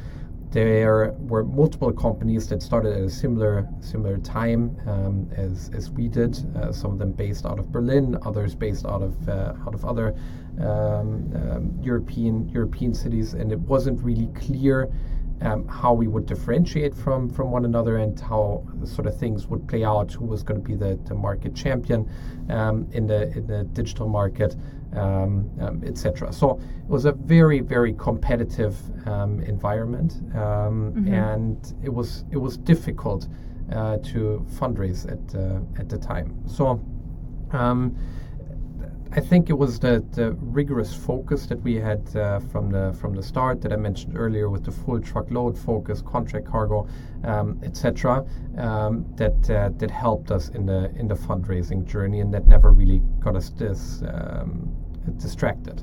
there 0.55 1.13
were 1.19 1.43
multiple 1.43 1.91
companies 1.91 2.47
that 2.47 2.61
started 2.61 2.93
at 2.93 3.01
a 3.01 3.09
similar 3.09 3.67
similar 3.81 4.17
time 4.19 4.77
um, 4.87 5.29
as 5.35 5.69
as 5.73 5.89
we 5.91 6.07
did. 6.07 6.33
Uh, 6.55 6.71
some 6.71 6.91
of 6.93 6.97
them 6.97 7.11
based 7.11 7.45
out 7.45 7.59
of 7.59 7.73
Berlin, 7.73 8.17
others 8.25 8.55
based 8.55 8.85
out 8.85 9.01
of 9.01 9.27
uh, 9.27 9.53
out 9.67 9.73
of 9.73 9.83
other 9.83 10.15
um, 10.61 11.29
um, 11.35 11.77
European 11.81 12.47
European 12.47 12.93
cities, 12.93 13.33
and 13.33 13.51
it 13.51 13.59
wasn't 13.59 14.01
really 14.01 14.27
clear 14.27 14.89
um, 15.41 15.67
how 15.67 15.93
we 15.93 16.07
would 16.07 16.25
differentiate 16.25 16.95
from 16.95 17.29
from 17.29 17.51
one 17.51 17.65
another 17.65 17.97
and 17.97 18.19
how 18.19 18.65
sort 18.83 19.07
of 19.07 19.17
things 19.17 19.47
would 19.47 19.67
play 19.67 19.83
out. 19.83 20.11
Who 20.13 20.25
was 20.25 20.43
going 20.43 20.61
to 20.61 20.67
be 20.67 20.75
the, 20.75 20.99
the 21.05 21.15
market 21.15 21.55
champion 21.55 22.09
um, 22.49 22.87
in 22.91 23.07
the 23.07 23.29
in 23.37 23.47
the 23.47 23.63
digital 23.65 24.07
market, 24.07 24.55
um, 24.93 25.49
um 25.59 25.83
etc. 25.85 26.31
So 26.31 26.59
it 26.59 26.87
was 26.89 27.05
a 27.05 27.11
very 27.11 27.59
very 27.59 27.93
competitive 27.93 28.77
um, 29.07 29.41
environment, 29.41 30.21
um, 30.35 30.93
mm-hmm. 30.93 31.13
and 31.13 31.73
it 31.83 31.93
was 31.93 32.25
it 32.31 32.37
was 32.37 32.57
difficult 32.57 33.27
uh, 33.71 33.97
to 33.97 34.45
fundraise 34.59 35.05
at 35.11 35.35
uh, 35.35 35.59
at 35.79 35.89
the 35.89 35.97
time. 35.97 36.47
So. 36.47 36.83
I 39.15 39.21
think 39.21 39.49
it 39.49 39.53
was 39.53 39.79
the, 39.79 40.35
rigorous 40.41 40.93
focus 40.93 41.45
that 41.45 41.61
we 41.61 41.75
had 41.75 42.13
uh, 42.17 42.39
from 42.51 42.69
the 42.69 42.93
from 42.99 43.15
the 43.15 43.23
start 43.23 43.61
that 43.61 43.71
I 43.71 43.77
mentioned 43.77 44.17
earlier 44.17 44.49
with 44.49 44.65
the 44.65 44.71
full 44.71 44.99
truckload 44.99 45.57
focus, 45.57 46.01
contract 46.01 46.45
cargo, 46.45 46.85
um, 47.23 47.57
etc. 47.63 48.25
Um, 48.57 49.05
that 49.15 49.49
uh, 49.49 49.69
that 49.77 49.89
helped 49.89 50.31
us 50.31 50.49
in 50.49 50.65
the 50.65 50.91
in 50.97 51.07
the 51.07 51.15
fundraising 51.15 51.85
journey, 51.85 52.19
and 52.19 52.33
that 52.33 52.45
never 52.45 52.73
really 52.73 53.01
got 53.21 53.37
us 53.37 53.51
this 53.51 54.03
um, 54.05 54.75
distracted. 55.15 55.81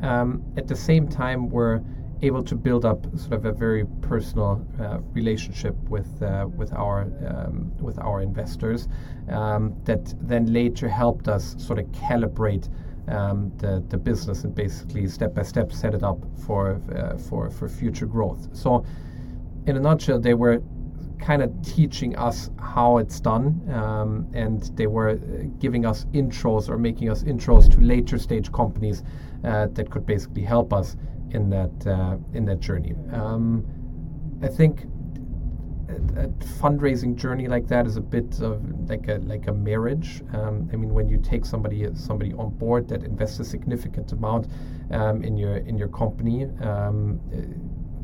Um, 0.00 0.42
at 0.56 0.66
the 0.66 0.76
same 0.76 1.06
time, 1.06 1.50
we're 1.50 1.82
able 2.22 2.42
to 2.42 2.54
build 2.54 2.84
up 2.84 3.06
sort 3.18 3.32
of 3.32 3.44
a 3.44 3.52
very 3.52 3.84
personal 4.02 4.64
uh, 4.80 4.98
relationship 5.12 5.74
with 5.88 6.22
uh, 6.22 6.46
with 6.56 6.72
our 6.72 7.02
um, 7.26 7.72
with 7.78 7.98
our 7.98 8.20
investors 8.20 8.88
um, 9.28 9.74
that 9.84 10.14
then 10.20 10.52
later 10.52 10.88
helped 10.88 11.28
us 11.28 11.56
sort 11.58 11.78
of 11.78 11.86
calibrate 11.86 12.68
um, 13.08 13.52
the 13.58 13.82
the 13.88 13.96
business 13.96 14.44
and 14.44 14.54
basically 14.54 15.06
step 15.06 15.34
by 15.34 15.42
step 15.42 15.72
set 15.72 15.94
it 15.94 16.02
up 16.02 16.18
for 16.46 16.80
uh, 16.94 17.16
for 17.16 17.50
for 17.50 17.68
future 17.68 18.06
growth. 18.06 18.48
So, 18.52 18.84
in 19.66 19.76
a 19.76 19.80
nutshell, 19.80 20.20
they 20.20 20.34
were 20.34 20.62
kind 21.18 21.42
of 21.42 21.50
teaching 21.62 22.16
us 22.16 22.50
how 22.58 22.98
it's 22.98 23.20
done, 23.20 23.60
um, 23.72 24.26
and 24.32 24.62
they 24.76 24.86
were 24.86 25.10
uh, 25.10 25.16
giving 25.58 25.84
us 25.84 26.06
intros 26.12 26.68
or 26.68 26.78
making 26.78 27.10
us 27.10 27.22
intros 27.24 27.70
to 27.70 27.80
later 27.80 28.18
stage 28.18 28.50
companies 28.52 29.02
uh, 29.44 29.66
that 29.72 29.90
could 29.90 30.06
basically 30.06 30.42
help 30.42 30.72
us 30.72 30.96
in 31.30 31.50
that 31.50 31.86
uh, 31.86 32.16
in 32.32 32.44
that 32.46 32.60
journey. 32.60 32.94
Um, 33.12 33.64
I 34.42 34.48
think 34.48 34.84
a, 35.88 36.24
a, 36.24 36.28
fundraising 36.60 37.14
journey 37.14 37.48
like 37.48 37.66
that 37.68 37.86
is 37.86 37.96
a 37.96 38.00
bit 38.00 38.40
of 38.40 38.88
like 38.88 39.08
a 39.08 39.18
like 39.24 39.46
a 39.48 39.52
marriage. 39.52 40.22
Um, 40.32 40.68
I 40.72 40.76
mean, 40.76 40.94
when 40.94 41.08
you 41.08 41.18
take 41.18 41.44
somebody 41.44 41.86
somebody 41.94 42.32
on 42.34 42.50
board 42.50 42.88
that 42.88 43.02
invests 43.02 43.40
a 43.40 43.44
significant 43.44 44.12
amount 44.12 44.48
um, 44.90 45.22
in 45.22 45.36
your 45.36 45.56
in 45.56 45.76
your 45.76 45.88
company, 45.88 46.44
um, 46.62 47.20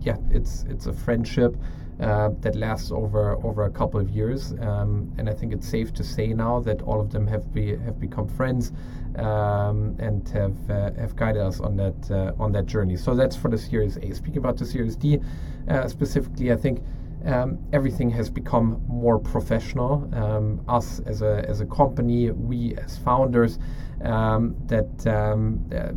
yeah, 0.01 0.17
it's 0.31 0.65
it's 0.69 0.87
a 0.87 0.93
friendship. 0.93 1.57
Uh, 1.99 2.29
that 2.41 2.55
lasts 2.55 2.91
over 2.93 3.43
over 3.43 3.65
a 3.65 3.71
couple 3.71 3.99
of 3.99 4.11
years, 4.11 4.53
um, 4.61 5.11
and 5.17 5.31
I 5.31 5.33
think 5.33 5.55
it's 5.55 5.67
safe 5.67 5.95
to 5.95 6.05
say 6.05 6.35
now 6.35 6.61
that 6.61 6.83
all 6.83 7.01
of 7.01 7.11
them 7.11 7.27
have 7.27 7.51
be 7.55 7.75
have 7.75 7.99
become 7.99 8.29
friends 8.29 8.71
um, 9.17 9.97
and 9.99 10.29
have 10.29 10.71
uh, 10.71 10.91
have 11.01 11.17
guided 11.17 11.41
us 11.41 11.59
on 11.59 11.75
that 11.77 12.11
uh, 12.11 12.33
on 12.39 12.53
that 12.53 12.67
journey. 12.67 12.97
So 12.97 13.15
that's 13.15 13.35
for 13.35 13.49
the 13.49 13.57
Series 13.57 13.97
A. 13.97 14.13
Speaking 14.13 14.37
about 14.37 14.59
the 14.59 14.67
Series 14.67 14.95
D 14.95 15.21
uh, 15.69 15.89
specifically, 15.89 16.53
I 16.53 16.57
think. 16.57 16.83
Um, 17.25 17.59
everything 17.73 18.11
has 18.11 18.31
become 18.31 18.85
more 18.87 19.19
professional. 19.19 20.09
Um, 20.15 20.61
us 20.69 21.01
as 21.07 21.23
a 21.23 21.45
as 21.49 21.61
a 21.61 21.67
company, 21.67 22.31
we 22.31 22.77
as 22.77 22.99
founders, 22.99 23.59
um, 24.05 24.55
that 24.67 25.07
um, 25.07 25.65
uh, 25.75 25.93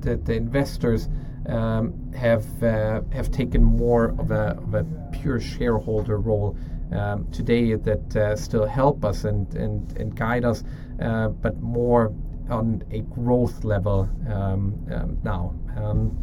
that 0.00 0.24
the 0.24 0.34
investors 0.34 1.08
um, 1.50 2.12
have 2.12 2.62
uh, 2.62 3.00
have 3.12 3.30
taken 3.30 3.62
more 3.62 4.14
of 4.18 4.30
a, 4.30 4.58
of 4.62 4.74
a 4.74 4.84
pure 5.12 5.40
shareholder 5.40 6.18
role 6.18 6.56
um, 6.92 7.30
today 7.30 7.74
that 7.74 8.16
uh, 8.16 8.36
still 8.36 8.66
help 8.66 9.04
us 9.04 9.24
and, 9.24 9.54
and, 9.54 9.96
and 9.96 10.16
guide 10.16 10.44
us, 10.44 10.64
uh, 11.02 11.28
but 11.28 11.60
more 11.60 12.12
on 12.48 12.82
a 12.90 13.00
growth 13.00 13.64
level 13.64 14.08
um, 14.28 14.74
um 14.92 15.18
now. 15.22 15.54
Um, 15.76 16.16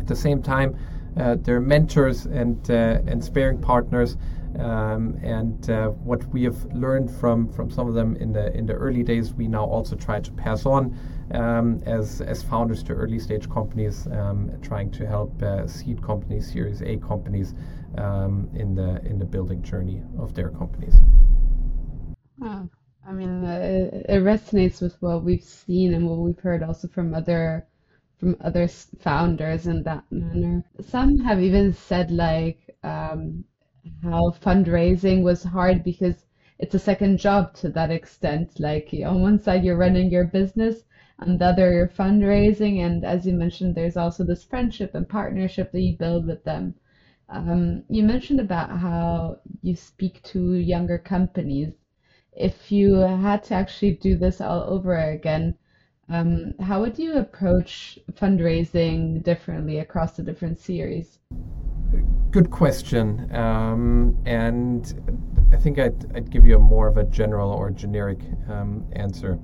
at 0.00 0.06
the 0.06 0.16
same 0.16 0.42
time, 0.42 0.76
uh, 1.16 1.36
they're 1.40 1.60
mentors 1.60 2.26
and 2.26 2.68
and 2.70 3.22
sparing 3.22 3.60
partners. 3.60 4.16
Um, 4.58 5.18
and 5.22 5.70
uh, 5.70 5.88
what 5.88 6.26
we 6.26 6.44
have 6.44 6.62
learned 6.74 7.10
from, 7.10 7.50
from 7.50 7.70
some 7.70 7.88
of 7.88 7.94
them 7.94 8.16
in 8.16 8.32
the 8.32 8.54
in 8.54 8.66
the 8.66 8.74
early 8.74 9.02
days, 9.02 9.32
we 9.32 9.48
now 9.48 9.64
also 9.64 9.96
try 9.96 10.20
to 10.20 10.30
pass 10.32 10.66
on 10.66 10.94
um, 11.32 11.82
as 11.86 12.20
as 12.20 12.42
founders 12.42 12.82
to 12.84 12.92
early 12.94 13.18
stage 13.18 13.48
companies, 13.48 14.06
um, 14.08 14.50
trying 14.62 14.90
to 14.92 15.06
help 15.06 15.42
uh, 15.42 15.66
seed 15.66 16.02
companies, 16.02 16.50
Series 16.52 16.82
A 16.82 16.96
companies, 16.98 17.54
um, 17.98 18.50
in 18.54 18.74
the 18.74 19.04
in 19.04 19.18
the 19.18 19.24
building 19.24 19.62
journey 19.62 20.02
of 20.18 20.34
their 20.34 20.50
companies. 20.50 20.94
Oh, 22.42 22.68
I 23.06 23.12
mean, 23.12 23.44
uh, 23.44 23.90
it 24.08 24.22
resonates 24.22 24.80
with 24.80 25.00
what 25.00 25.24
we've 25.24 25.42
seen 25.42 25.94
and 25.94 26.08
what 26.08 26.18
we've 26.18 26.38
heard 26.38 26.62
also 26.62 26.88
from 26.88 27.14
other 27.14 27.66
from 28.18 28.36
other 28.40 28.68
founders 28.68 29.66
in 29.66 29.82
that 29.82 30.04
manner. 30.10 30.64
Some 30.80 31.18
have 31.18 31.40
even 31.40 31.72
said 31.72 32.10
like 32.10 32.76
um, 32.84 33.44
how 34.02 34.30
fundraising 34.40 35.22
was 35.22 35.42
hard 35.42 35.82
because 35.82 36.24
it's 36.62 36.74
a 36.74 36.78
second 36.78 37.18
job 37.18 37.52
to 37.54 37.68
that 37.70 37.90
extent. 37.90 38.60
Like 38.60 38.94
on 39.04 39.20
one 39.20 39.38
side 39.40 39.64
you're 39.64 39.76
running 39.76 40.10
your 40.10 40.24
business 40.24 40.84
On 41.18 41.38
the 41.38 41.46
other, 41.46 41.72
you're 41.72 41.88
fundraising. 41.88 42.78
And 42.78 43.04
as 43.04 43.26
you 43.26 43.34
mentioned, 43.34 43.74
there's 43.74 43.96
also 43.96 44.24
this 44.24 44.44
friendship 44.44 44.94
and 44.94 45.08
partnership 45.08 45.72
that 45.72 45.80
you 45.80 45.96
build 45.96 46.26
with 46.26 46.44
them. 46.44 46.74
Um, 47.28 47.84
you 47.88 48.02
mentioned 48.04 48.40
about 48.40 48.70
how 48.70 49.38
you 49.62 49.74
speak 49.76 50.22
to 50.32 50.54
younger 50.54 50.98
companies. 50.98 51.74
If 52.32 52.72
you 52.72 52.94
had 52.94 53.42
to 53.44 53.54
actually 53.54 53.92
do 53.92 54.16
this 54.16 54.40
all 54.40 54.62
over 54.62 54.96
again, 54.96 55.56
um, 56.08 56.54
how 56.60 56.80
would 56.80 56.98
you 56.98 57.14
approach 57.14 57.98
fundraising 58.12 59.22
differently 59.22 59.78
across 59.78 60.16
the 60.16 60.22
different 60.22 60.58
series? 60.58 61.18
Good 62.32 62.50
question. 62.50 63.30
Um, 63.34 64.16
and 64.24 65.20
I 65.52 65.56
think 65.58 65.78
I'd, 65.78 66.16
I'd 66.16 66.30
give 66.30 66.46
you 66.46 66.56
a 66.56 66.58
more 66.58 66.88
of 66.88 66.96
a 66.96 67.04
general 67.04 67.50
or 67.50 67.70
generic 67.70 68.20
um, 68.48 68.86
answer 68.92 69.38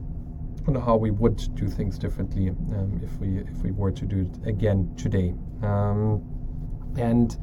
on 0.66 0.74
how 0.74 0.96
we 0.96 1.10
would 1.10 1.54
do 1.54 1.68
things 1.68 1.98
differently 1.98 2.48
um, 2.48 2.98
if 3.02 3.14
we 3.20 3.40
if 3.40 3.62
we 3.62 3.72
were 3.72 3.90
to 3.90 4.06
do 4.06 4.20
it 4.20 4.48
again 4.48 4.90
today. 4.96 5.34
Um, 5.62 6.24
and 6.96 7.36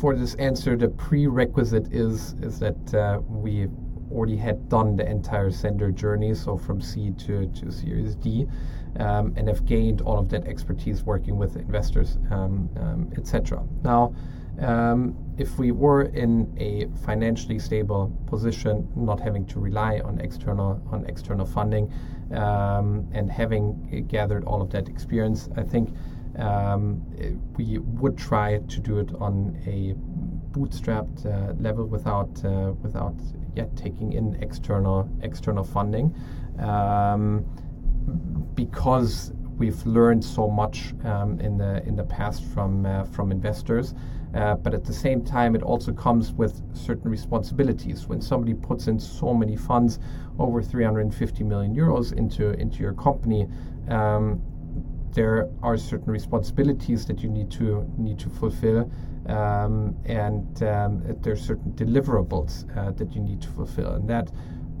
for 0.00 0.16
this 0.16 0.36
answer, 0.36 0.74
the 0.74 0.88
prerequisite 0.88 1.92
is 1.92 2.34
is 2.40 2.58
that 2.60 2.94
uh, 2.94 3.20
we 3.28 3.68
already 4.10 4.38
had 4.38 4.70
done 4.70 4.96
the 4.96 5.06
entire 5.06 5.50
Sennder 5.50 5.94
journey, 5.94 6.34
so 6.34 6.56
from 6.56 6.80
C 6.80 7.10
to, 7.10 7.46
to 7.46 7.70
Series 7.70 8.14
D, 8.14 8.46
um, 8.98 9.32
and 9.36 9.48
have 9.48 9.64
gained 9.66 10.00
all 10.00 10.18
of 10.18 10.28
that 10.30 10.46
expertise 10.46 11.02
working 11.02 11.38
with 11.38 11.56
investors, 11.56 12.18
um, 12.30 12.68
um, 12.76 13.10
etc. 13.16 13.62
Now, 13.82 14.14
um, 14.60 15.16
if 15.38 15.58
we 15.58 15.70
were 15.70 16.02
in 16.02 16.52
a 16.58 16.86
financially 17.04 17.58
stable 17.58 18.12
position, 18.26 18.86
not 18.94 19.20
having 19.20 19.46
to 19.46 19.60
rely 19.60 20.00
on 20.00 20.20
external 20.20 20.82
on 20.90 21.06
external 21.06 21.46
funding, 21.46 21.90
and 22.30 23.30
having 23.30 24.06
gathered 24.08 24.44
all 24.44 24.60
of 24.60 24.70
that 24.70 24.88
experience, 24.88 25.48
I 25.56 25.62
think 25.62 25.94
we 27.56 27.78
would 27.78 28.18
try 28.18 28.58
to 28.58 28.80
do 28.80 28.98
it 28.98 29.14
on 29.14 29.56
a 29.66 29.94
bootstrapped 30.52 31.26
uh, 31.26 31.54
level 31.60 31.86
without 31.86 32.44
uh, 32.44 32.72
without 32.82 33.14
yet 33.54 33.74
taking 33.76 34.12
in 34.12 34.34
external 34.42 35.08
external 35.22 35.64
funding 35.64 36.14
um, 36.58 37.44
because 38.54 39.32
we've 39.60 39.84
learned 39.86 40.24
so 40.24 40.48
much 40.48 40.94
um, 41.04 41.38
in 41.40 41.58
the 41.58 41.86
in 41.86 41.94
the 41.94 42.04
past 42.04 42.42
from 42.52 42.86
uh, 42.86 43.04
from 43.04 43.30
investors. 43.30 43.94
Uh, 44.34 44.54
but 44.54 44.72
at 44.74 44.84
the 44.84 44.92
same 44.92 45.24
time, 45.24 45.56
it 45.56 45.62
also 45.62 45.92
comes 45.92 46.32
with 46.32 46.62
certain 46.72 47.10
responsibilities. 47.10 48.06
When 48.06 48.20
somebody 48.20 48.54
puts 48.54 48.86
in 48.86 48.98
so 48.98 49.34
many 49.34 49.56
funds, 49.56 49.98
over 50.38 50.62
350 50.62 51.44
million 51.44 51.74
euros 51.74 52.12
into 52.12 52.50
into 52.60 52.78
your 52.78 52.94
company, 52.94 53.48
um, 53.88 54.40
there 55.12 55.48
are 55.62 55.76
certain 55.76 56.12
responsibilities 56.12 57.04
that 57.06 57.22
you 57.22 57.28
need 57.28 57.50
to 57.52 57.84
need 57.98 58.18
to 58.20 58.30
fulfill, 58.30 58.90
um, 59.26 59.96
and 60.04 60.62
um, 60.62 61.02
there 61.20 61.32
are 61.32 61.44
certain 61.50 61.72
deliverables 61.72 62.52
uh, 62.76 62.92
that 62.92 63.14
you 63.14 63.20
need 63.20 63.42
to 63.42 63.48
fulfill, 63.48 63.94
and 63.94 64.08
that 64.08 64.30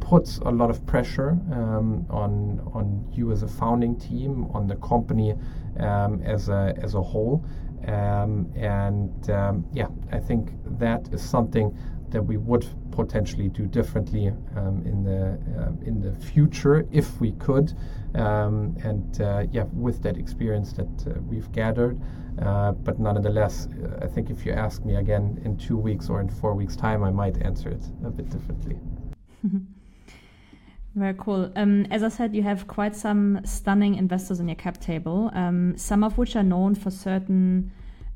puts 0.00 0.38
a 0.38 0.50
lot 0.50 0.70
of 0.70 0.84
pressure 0.86 1.30
um, 1.52 2.06
on 2.10 2.60
on 2.72 3.08
you 3.12 3.32
as 3.32 3.42
a 3.42 3.48
founding 3.48 3.98
team, 3.98 4.46
on 4.52 4.66
the 4.66 4.76
company 4.76 5.34
um, 5.78 6.20
as 6.22 6.48
a 6.48 6.74
as 6.82 6.94
a 6.94 7.02
whole, 7.02 7.44
um, 7.86 8.50
and 8.56 9.30
um, 9.30 9.64
yeah, 9.72 9.88
I 10.12 10.18
think 10.18 10.52
that 10.78 11.08
is 11.12 11.22
something 11.22 11.76
that 12.10 12.22
we 12.22 12.36
would 12.36 12.66
potentially 12.90 13.48
do 13.48 13.66
differently 13.66 14.32
um, 14.56 14.82
in 14.84 15.04
the 15.04 15.38
uh, 15.58 15.86
in 15.86 16.00
the 16.00 16.12
future 16.12 16.86
if 16.90 17.20
we 17.20 17.32
could. 17.32 17.72
Um, 18.14 18.76
and 18.82 19.20
uh, 19.20 19.46
yeah, 19.52 19.64
with 19.72 20.02
that 20.02 20.16
experience 20.16 20.72
that 20.72 21.06
uh, 21.06 21.20
we've 21.20 21.50
gathered, 21.52 22.00
uh, 22.42 22.72
but 22.72 22.98
nonetheless, 22.98 23.68
I 24.02 24.06
think 24.06 24.30
if 24.30 24.44
you 24.44 24.52
ask 24.52 24.84
me 24.84 24.96
again 24.96 25.40
in 25.44 25.56
two 25.56 25.76
weeks 25.76 26.08
or 26.08 26.20
in 26.20 26.28
four 26.28 26.54
weeks' 26.54 26.74
time, 26.76 27.04
I 27.04 27.10
might 27.10 27.40
answer 27.42 27.68
it 27.68 27.84
a 28.04 28.10
bit 28.10 28.28
differently. 28.28 28.78
Very 30.94 31.14
cool. 31.14 31.52
Um, 31.54 31.86
as 31.90 32.02
I 32.02 32.08
said, 32.08 32.34
you 32.34 32.42
have 32.42 32.66
quite 32.66 32.96
some 32.96 33.40
stunning 33.44 33.94
investors 33.94 34.40
on 34.40 34.48
your 34.48 34.56
cap 34.56 34.80
table, 34.80 35.30
um, 35.34 35.76
some 35.76 36.02
of 36.02 36.18
which 36.18 36.34
are 36.34 36.42
known 36.42 36.74
for 36.74 36.90
certain, 36.90 37.70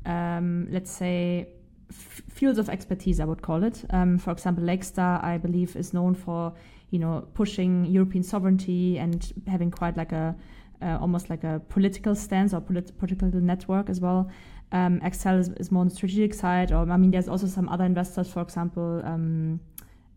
um, 0.05 0.67
let's 0.69 0.91
say, 0.91 1.47
fields 1.89 2.59
of 2.59 2.69
expertise, 2.69 3.21
I 3.21 3.25
would 3.25 3.41
call 3.41 3.63
it. 3.63 3.85
Um, 3.91 4.17
for 4.17 4.31
example, 4.31 4.63
Lakestar, 4.63 5.23
I 5.23 5.37
believe, 5.37 5.75
is 5.77 5.93
known 5.93 6.15
for 6.15 6.53
you 6.91 6.99
know 6.99 7.27
pushing 7.33 7.85
European 7.85 8.23
sovereignty 8.23 8.99
and 8.99 9.31
having 9.47 9.71
quite 9.71 9.95
like 9.95 10.11
a 10.11 10.35
uh, 10.81 10.97
almost 10.99 11.29
like 11.29 11.45
a 11.45 11.61
political 11.69 12.13
stance 12.13 12.53
or 12.53 12.59
polit- 12.59 12.97
political 12.97 13.29
network 13.29 13.89
as 13.89 14.01
well. 14.01 14.29
Um, 14.73 14.99
Accel 14.99 15.39
is, 15.39 15.49
is, 15.57 15.71
more 15.71 15.81
on 15.81 15.87
the 15.87 15.95
strategic 15.95 16.33
side, 16.33 16.73
or 16.73 16.89
I 16.89 16.97
mean, 16.97 17.11
there's 17.11 17.29
also 17.29 17.47
some 17.47 17.69
other 17.69 17.85
investors, 17.85 18.29
for 18.29 18.41
example. 18.41 19.01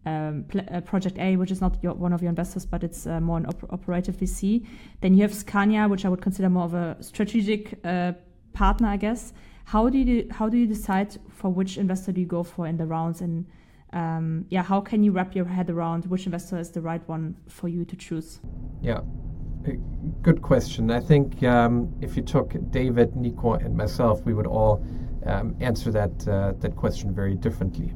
Um, 0.09 0.29
um, 0.29 0.45
uh, 0.71 0.81
Project 0.81 1.19
A, 1.19 1.37
which 1.37 1.51
is 1.51 1.61
not 1.61 1.79
your, 1.83 1.95
one 1.95 2.13
of 2.13 2.23
your 2.23 2.29
investors, 2.31 2.67
but 2.67 2.85
it's 2.85 3.07
uh, 3.07 3.21
more 3.21 3.39
an 3.39 3.47
op- 3.47 3.73
operative 3.73 4.17
VC. 4.17 4.67
Then 5.01 5.15
you 5.15 5.23
have 5.23 5.35
Scania, 5.35 5.89
which 5.89 6.05
I 6.05 6.09
would 6.09 6.23
consider 6.23 6.49
more 6.49 6.65
of 6.65 6.75
a 6.75 6.97
strategic 7.01 7.79
uh, 7.85 8.13
partner, 8.53 8.89
I 8.89 8.97
guess. 8.97 9.33
How 9.65 9.89
do 9.89 9.99
you 9.99 10.29
how 10.31 10.49
do 10.49 10.57
you 10.57 10.67
decide 10.67 11.19
for 11.29 11.51
which 11.51 11.77
investor 11.77 12.13
do 12.13 12.21
you 12.21 12.27
go 12.27 12.43
for 12.43 12.67
in 12.67 12.77
the 12.77 12.87
rounds, 12.87 13.21
and 13.21 13.47
um, 13.93 14.47
yeah, 14.49 14.63
how 14.63 14.81
can 14.81 15.03
you 15.03 15.13
wrap 15.13 15.35
your 15.35 15.45
head 15.45 15.69
around 15.69 16.07
which 16.07 16.25
investor 16.27 16.59
is 16.59 16.71
the 16.71 16.81
right 16.81 17.07
one 17.07 17.37
for 17.49 17.69
you 17.69 17.85
to 17.85 17.97
choose? 17.97 18.41
Yeah, 18.81 19.01
good 20.23 20.41
question. 20.41 20.91
I 20.91 21.01
think 21.01 21.43
um, 21.43 21.95
if 22.01 22.17
you 22.17 22.23
took 22.23 22.55
David, 22.71 23.15
Nico, 23.15 23.55
and 23.55 23.77
myself, 23.77 24.25
we 24.25 24.33
would 24.33 24.47
all 24.47 24.83
um, 25.27 25.55
answer 25.61 25.91
that 25.93 26.27
uh, 26.27 26.53
that 26.61 26.77
question 26.77 27.15
very 27.15 27.35
differently. 27.35 27.93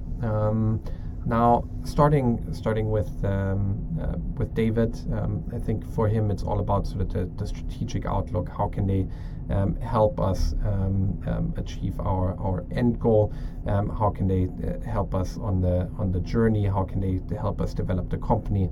Now, 1.25 1.65
starting 1.85 2.53
starting 2.53 2.91
with 2.91 3.25
um, 3.25 3.79
uh, 4.01 4.19
with 4.37 4.55
David, 4.55 4.99
um, 5.13 5.45
I 5.55 5.59
think 5.59 5.89
for 5.95 6.09
him 6.09 6.31
it's 6.31 6.43
all 6.43 6.59
about 6.59 6.87
sort 6.87 7.03
of 7.03 7.13
the, 7.13 7.31
the 7.37 7.47
strategic 7.47 8.07
outlook. 8.07 8.49
How 8.49 8.69
can 8.69 8.87
they 8.87 9.07
um, 9.55 9.77
help 9.77 10.21
us 10.21 10.55
um, 10.65 11.23
um, 11.27 11.55
achieve 11.57 12.01
our, 12.01 12.35
our 12.41 12.65
end 12.73 12.99
goal? 12.99 13.33
Um, 13.67 13.89
how 13.89 14.11
can 14.11 14.27
they 14.27 14.49
uh, 14.67 14.81
help 14.81 15.15
us 15.15 15.39
on 15.39 15.61
the 15.61 15.89
on 15.97 16.11
the 16.11 16.21
journey? 16.21 16.67
How 16.67 16.83
can 16.83 17.01
they, 17.01 17.19
they 17.29 17.37
help 17.37 17.61
us 17.61 17.73
develop 17.73 18.11
the 18.11 18.19
company, 18.19 18.69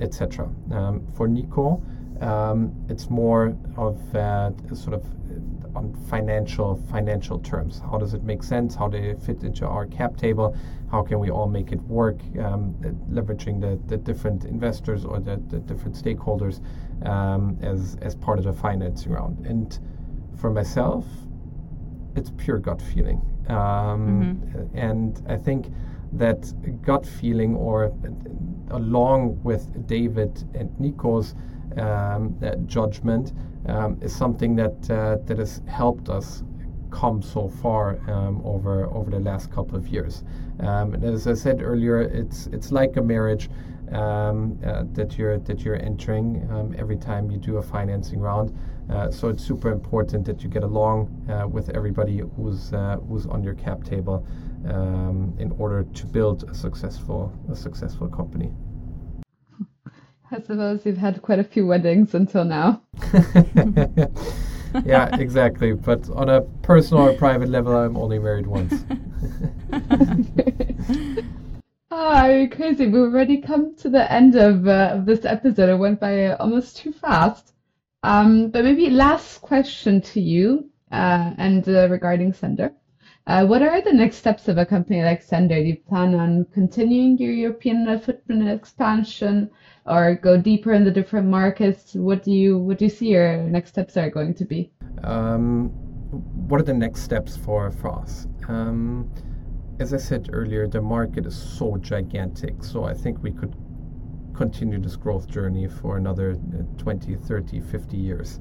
etc. 0.00 0.50
for 1.14 1.26
Nico, 1.26 1.82
it's 2.90 3.08
more 3.08 3.56
of 3.76 4.14
uh, 4.14 4.50
sort 4.74 4.94
of 4.94 5.06
on 5.74 5.94
financial 6.08 6.76
financial 6.90 7.38
terms. 7.38 7.80
How 7.80 7.98
does 7.98 8.14
it 8.14 8.22
make 8.22 8.42
sense? 8.42 8.74
How 8.74 8.88
do 8.88 9.00
they 9.00 9.14
fit 9.24 9.42
into 9.42 9.66
our 9.66 9.86
cap 9.86 10.16
table? 10.16 10.56
How 10.90 11.02
can 11.02 11.18
we 11.18 11.30
all 11.30 11.48
make 11.48 11.72
it 11.72 11.80
work? 11.82 12.20
Um, 12.38 12.74
leveraging 13.10 13.60
the, 13.60 13.80
the 13.86 13.96
different 13.96 14.44
investors 14.44 15.04
or 15.04 15.20
the, 15.20 15.40
the 15.48 15.58
different 15.60 15.96
stakeholders 15.96 16.60
um, 17.06 17.58
as 17.62 17.96
as 18.02 18.14
part 18.14 18.38
of 18.38 18.44
the 18.44 18.52
financing 18.52 19.12
round. 19.12 19.46
And 19.46 19.78
for 20.36 20.50
myself, 20.50 21.06
it's 22.16 22.30
pure 22.36 22.58
gut 22.58 22.82
feeling. 22.82 23.20
Um, 23.48 23.56
mm-hmm. 23.56 24.78
And 24.78 25.22
I 25.28 25.36
think 25.36 25.72
that 26.12 26.52
gut 26.82 27.06
feeling, 27.06 27.56
or 27.56 27.92
along 28.70 29.42
with 29.42 29.86
David 29.86 30.44
and 30.54 30.78
Nico's 30.78 31.34
um, 31.78 32.38
judgment, 32.66 33.32
um, 33.66 33.98
is 34.02 34.14
something 34.14 34.56
that 34.56 34.90
uh, 34.90 35.16
that 35.26 35.38
has 35.38 35.62
helped 35.66 36.08
us 36.08 36.42
come 36.90 37.22
so 37.22 37.48
far 37.48 37.98
um, 38.10 38.42
over 38.44 38.86
over 38.86 39.10
the 39.10 39.18
last 39.18 39.50
couple 39.50 39.76
of 39.76 39.88
years. 39.88 40.24
Um, 40.60 40.94
and 40.94 41.04
as 41.04 41.26
I 41.26 41.34
said 41.34 41.62
earlier, 41.62 42.00
it's 42.00 42.46
it's 42.48 42.70
like 42.70 42.96
a 42.96 43.02
marriage 43.02 43.48
um, 43.92 44.58
uh, 44.64 44.84
that 44.92 45.18
you're 45.18 45.38
that 45.38 45.60
you're 45.64 45.76
entering 45.76 46.48
um, 46.50 46.74
every 46.78 46.96
time 46.96 47.30
you 47.30 47.38
do 47.38 47.56
a 47.56 47.62
financing 47.62 48.20
round. 48.20 48.56
Uh, 48.90 49.10
so 49.10 49.28
it's 49.28 49.44
super 49.44 49.70
important 49.70 50.24
that 50.26 50.42
you 50.42 50.48
get 50.48 50.62
along 50.62 51.08
uh, 51.30 51.46
with 51.46 51.70
everybody 51.70 52.22
who's 52.36 52.72
uh, 52.72 52.96
who's 53.08 53.26
on 53.26 53.42
your 53.42 53.54
cap 53.54 53.84
table 53.84 54.26
um, 54.68 55.34
in 55.38 55.50
order 55.52 55.84
to 55.84 56.06
build 56.06 56.44
a 56.50 56.54
successful 56.54 57.32
a 57.50 57.56
successful 57.56 58.08
company. 58.08 58.52
I 60.32 60.40
suppose 60.40 60.86
you've 60.86 60.96
had 60.96 61.20
quite 61.20 61.40
a 61.40 61.44
few 61.44 61.66
weddings 61.66 62.14
until 62.14 62.44
now. 62.44 62.80
yeah, 64.82 65.14
exactly. 65.14 65.74
But 65.74 66.08
on 66.08 66.30
a 66.30 66.40
personal 66.62 67.10
or 67.10 67.12
private 67.12 67.50
level, 67.50 67.76
I'm 67.76 67.98
only 67.98 68.18
married 68.18 68.46
once. 68.46 68.82
Ah, 71.94 72.26
oh, 72.26 72.48
crazy. 72.48 72.86
We've 72.86 73.02
already 73.02 73.42
come 73.42 73.76
to 73.76 73.90
the 73.90 74.10
end 74.10 74.34
of, 74.34 74.66
uh, 74.66 74.92
of 74.94 75.04
this 75.04 75.26
episode. 75.26 75.68
It 75.68 75.76
went 75.76 76.00
by 76.00 76.32
almost 76.36 76.78
too 76.78 76.90
fast. 76.90 77.52
Um, 78.02 78.48
but 78.48 78.64
maybe 78.64 78.88
last 78.88 79.42
question 79.42 80.00
to 80.00 80.20
you, 80.20 80.70
uh, 80.90 81.34
and 81.36 81.68
uh, 81.68 81.88
regarding 81.90 82.32
Sennder. 82.32 82.72
Uh, 83.26 83.44
what 83.44 83.60
are 83.60 83.82
the 83.82 83.92
next 83.92 84.16
steps 84.16 84.48
of 84.48 84.56
a 84.56 84.64
company 84.64 85.02
like 85.02 85.22
Sennder? 85.22 85.62
Do 85.62 85.68
you 85.68 85.76
plan 85.76 86.14
on 86.14 86.46
continuing 86.46 87.18
your 87.18 87.32
European 87.32 88.00
footprint 88.00 88.48
expansion 88.48 89.50
or 89.86 90.14
go 90.14 90.36
deeper 90.36 90.72
in 90.72 90.84
the 90.84 90.90
different 90.90 91.28
markets? 91.28 91.94
What 91.94 92.22
do 92.22 92.32
you 92.32 92.58
what 92.58 92.78
do 92.78 92.84
you 92.84 92.90
see 92.90 93.08
your 93.08 93.36
next 93.38 93.70
steps 93.70 93.96
are 93.96 94.10
going 94.10 94.34
to 94.34 94.44
be? 94.44 94.72
Um, 95.04 95.70
what 96.48 96.60
are 96.60 96.64
the 96.64 96.74
next 96.74 97.02
steps 97.02 97.36
for, 97.36 97.72
us? 97.84 98.26
Um, 98.48 99.10
as 99.80 99.94
I 99.94 99.96
said 99.96 100.30
earlier, 100.32 100.68
the 100.68 100.80
market 100.80 101.26
is 101.26 101.36
so 101.36 101.76
gigantic. 101.78 102.62
So 102.62 102.84
I 102.84 102.94
think 102.94 103.22
we 103.22 103.32
could 103.32 103.54
continue 104.34 104.78
this 104.78 104.96
growth 104.96 105.28
journey 105.28 105.68
for 105.68 105.96
another 105.96 106.32
uh, 106.32 106.62
20, 106.78 107.16
30, 107.16 107.60
50 107.60 107.96
years. 107.96 108.40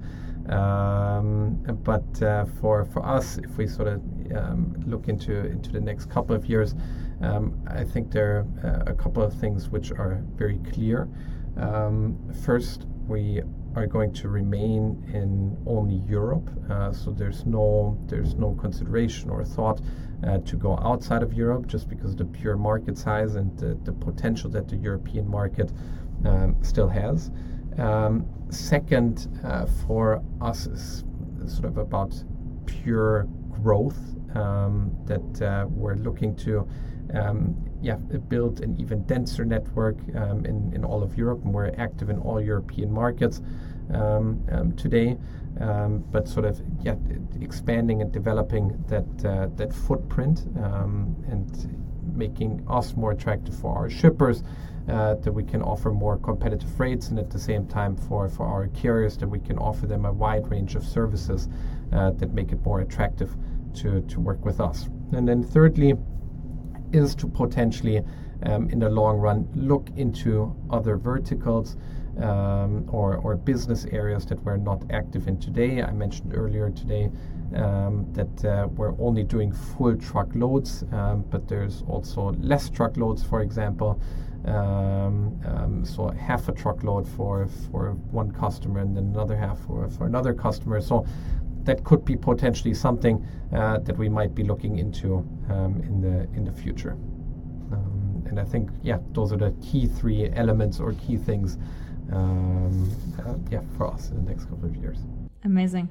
Um, 0.50 1.62
but 1.84 2.22
uh, 2.22 2.46
for 2.60 2.86
for 2.86 3.06
us, 3.06 3.38
if 3.38 3.58
we 3.58 3.68
sort 3.68 3.88
of 3.88 4.02
um, 4.36 4.76
look 4.86 5.08
into 5.08 5.46
into 5.46 5.72
the 5.72 5.80
next 5.80 6.10
couple 6.10 6.36
of 6.36 6.46
years, 6.46 6.74
um, 7.22 7.62
I 7.68 7.84
think 7.84 8.12
there 8.12 8.46
are 8.64 8.86
uh, 8.88 8.92
a 8.92 8.96
couple 8.96 9.24
of 9.24 9.34
things 9.34 9.70
which 9.70 9.92
are 9.92 10.24
very 10.36 10.60
clear. 10.74 11.08
Um, 11.58 12.18
first, 12.44 12.86
we 13.08 13.42
are 13.76 13.88
going 13.88 14.14
to 14.14 14.30
remain 14.30 15.04
in 15.14 15.58
only 15.66 16.02
Europe, 16.08 16.50
uh, 16.70 16.92
so 16.92 17.12
there's 17.12 17.46
no 17.46 17.98
there's 18.08 18.36
no 18.36 18.54
consideration 18.56 19.30
or 19.30 19.44
thought 19.44 19.82
uh, 20.28 20.40
to 20.40 20.56
go 20.56 20.78
outside 20.80 21.24
of 21.24 21.34
Europe 21.34 21.68
just 21.68 21.88
because 21.88 22.16
the 22.16 22.26
pure 22.26 22.58
market 22.58 22.98
size 22.98 23.36
and 23.36 23.58
the, 23.58 23.78
the 23.84 23.94
potential 23.94 24.50
that 24.50 24.68
the 24.68 24.76
European 24.76 25.28
market 25.28 25.72
um, 26.26 26.56
still 26.62 26.88
has. 26.88 27.32
Um, 27.78 28.26
second, 28.50 29.28
uh, 29.44 29.66
for 29.88 30.22
us 30.42 30.68
is 30.68 31.04
sort 31.48 31.66
of 31.66 31.78
about 31.78 32.14
pure 32.66 33.28
growth 33.50 33.98
um, 34.36 34.92
that 35.06 35.42
uh, 35.42 35.66
we're 35.70 35.96
looking 35.96 36.36
to 36.38 36.68
um, 37.14 37.56
yeah, 37.82 37.96
build 37.96 38.62
an 38.62 38.80
even 38.80 39.04
denser 39.06 39.46
network 39.46 39.98
um, 40.16 40.46
in, 40.46 40.72
in 40.74 40.86
all 40.86 41.04
of 41.04 41.18
Europe, 41.18 41.44
and 41.44 41.54
we're 41.54 41.72
active 41.78 42.10
in 42.10 42.18
all 42.20 42.42
European 42.42 42.92
markets 42.92 43.42
um, 43.94 44.46
um, 44.52 44.76
today. 44.76 45.18
Um, 45.60 46.04
but 46.12 46.28
sort 46.28 46.46
of 46.46 46.62
yeah, 46.82 46.96
expanding 47.42 48.02
and 48.02 48.12
developing 48.12 48.84
that 48.88 49.26
uh, 49.26 49.48
that 49.58 49.74
footprint 49.74 50.46
and 50.56 51.78
making 52.16 52.66
us 52.68 52.96
more 52.96 53.12
attractive 53.12 53.56
for 53.56 53.76
our 53.76 53.90
shippers, 53.90 54.44
uh, 54.90 55.16
that 55.16 55.32
we 55.32 55.44
can 55.44 55.62
offer 55.62 55.92
more 55.92 56.18
competitive 56.18 56.80
rates, 56.80 57.10
and 57.10 57.20
at 57.20 57.30
the 57.30 57.40
same 57.40 57.68
time 57.68 57.96
for, 57.96 58.28
for 58.28 58.46
our 58.46 58.68
carriers 58.68 59.18
that 59.18 59.28
we 59.28 59.40
can 59.40 59.58
offer 59.58 59.86
them 59.86 60.06
a 60.06 60.12
wide 60.12 60.50
range 60.50 60.76
of 60.76 60.84
services 60.84 61.48
uh, 61.94 62.12
that 62.12 62.34
make 62.34 62.52
it 62.52 62.64
more 62.66 62.82
attractive 62.82 63.36
to, 63.74 64.02
to 64.02 64.20
work 64.20 64.44
with 64.44 64.60
us. 64.60 64.90
And 65.12 65.28
then 65.28 65.44
thirdly, 65.44 65.94
is 66.94 67.16
to 67.16 67.28
potentially, 67.28 68.04
um, 68.44 68.70
in 68.70 68.80
the 68.80 68.90
long 68.90 69.18
run, 69.18 69.48
look 69.56 69.90
into 69.96 70.56
other 70.70 70.98
verticals 70.98 71.78
um, 72.20 72.86
or, 72.90 73.18
or 73.18 73.36
business 73.36 73.86
areas 73.86 74.26
that 74.26 74.44
we're 74.44 74.58
not 74.58 74.84
active 74.92 75.28
in 75.28 75.40
today. 75.40 75.82
I 75.82 75.92
mentioned 75.92 76.34
earlier 76.36 76.70
today 76.70 77.10
um, 77.56 78.06
that 78.14 78.46
uh, 78.46 78.68
we're 78.68 78.94
only 79.00 79.24
doing 79.24 79.52
full 79.52 79.96
truckloads, 79.96 80.84
um, 80.92 81.26
but 81.30 81.48
there's 81.48 81.84
also 81.88 82.32
less 82.40 82.70
truckloads, 82.70 83.24
for 83.24 83.42
example. 83.42 84.02
Um, 84.46 85.40
um, 85.46 85.86
so 85.86 86.10
half 86.10 86.50
a 86.50 86.52
truckload 86.52 87.08
for 87.08 87.48
for 87.72 87.92
one 88.10 88.32
customer 88.32 88.80
and 88.80 88.98
then 88.98 89.04
another 89.04 89.38
half 89.38 89.60
for, 89.60 89.88
for 89.88 90.08
another 90.08 90.34
customer. 90.34 90.82
So 90.82 91.06
that 91.64 91.84
could 91.84 92.04
be 92.04 92.16
potentially 92.16 92.74
something 92.74 93.26
uh, 93.54 93.80
that 93.80 93.98
we 93.98 94.10
might 94.10 94.34
be 94.34 94.44
looking 94.44 94.80
into 94.80 95.18
um, 95.50 95.82
in 95.84 96.02
the 96.02 96.28
in 96.38 96.44
the 96.46 96.52
future. 96.52 96.98
Um, 97.72 98.24
and 98.28 98.40
I 98.40 98.44
think 98.44 98.70
yeah, 98.82 99.00
those 99.12 99.32
are 99.32 99.38
the 99.38 99.54
key 99.62 99.88
three 99.88 100.30
elements 100.34 100.80
or 100.80 100.94
key 100.94 101.18
things 101.18 101.58
um, 102.12 102.92
uh, 103.26 103.36
yeah 103.50 103.62
for 103.78 103.88
us 103.88 104.10
in 104.10 104.24
the 104.24 104.32
next 104.32 104.46
couple 104.46 104.66
of 104.66 104.76
years. 104.76 105.00
Amazing. 105.44 105.90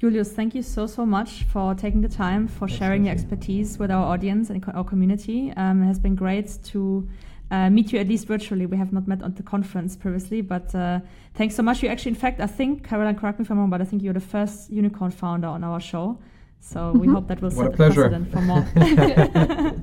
Julius, 0.00 0.30
thank 0.30 0.54
you 0.54 0.62
so, 0.62 0.86
so 0.86 1.04
much 1.04 1.42
for 1.42 1.74
taking 1.74 2.00
the 2.02 2.08
time, 2.08 2.46
for 2.46 2.68
sharing 2.68 3.06
your 3.06 3.12
expertise 3.12 3.80
with 3.80 3.90
our 3.90 4.04
audience 4.04 4.48
and 4.48 4.64
our 4.72 4.84
community. 4.84 5.52
Um, 5.56 5.82
it 5.82 5.86
has 5.86 5.98
been 5.98 6.14
great 6.14 6.56
to 6.66 7.08
uh, 7.50 7.70
meet 7.70 7.92
you 7.92 7.98
at 7.98 8.08
least 8.08 8.26
virtually. 8.26 8.66
We 8.66 8.76
have 8.76 8.92
not 8.92 9.08
met 9.08 9.22
on 9.22 9.34
the 9.34 9.42
conference 9.42 9.96
previously, 9.96 10.40
but 10.40 10.74
uh, 10.74 11.00
thanks 11.34 11.54
so 11.54 11.62
much. 11.62 11.82
You 11.82 11.88
actually, 11.88 12.10
in 12.10 12.16
fact, 12.16 12.40
I 12.40 12.46
think, 12.46 12.86
Caroline, 12.86 13.16
correct 13.16 13.38
me 13.38 13.44
if 13.44 13.50
I'm 13.50 13.58
wrong, 13.58 13.70
but 13.70 13.80
I 13.80 13.84
think 13.84 14.02
you're 14.02 14.14
the 14.14 14.20
first 14.20 14.70
unicorn 14.70 15.10
founder 15.10 15.48
on 15.48 15.64
our 15.64 15.80
show. 15.80 16.18
So 16.60 16.80
mm-hmm. 16.80 16.98
we 16.98 17.08
hope 17.08 17.28
that 17.28 17.40
will 17.40 17.50
what 17.50 17.64
set 17.64 17.74
a, 17.74 17.76
precedent 17.76 18.32
for 18.32 18.40
more. 18.42 18.62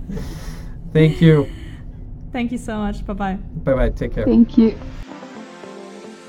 Thank 0.94 1.22
you. 1.22 1.50
Thank 2.32 2.52
you 2.52 2.58
so 2.58 2.78
much. 2.78 3.06
Bye 3.06 3.14
bye. 3.14 3.34
Bye 3.34 3.74
bye. 3.74 3.90
Take 3.90 4.14
care. 4.14 4.26
Thank 4.26 4.58
you. 4.58 4.78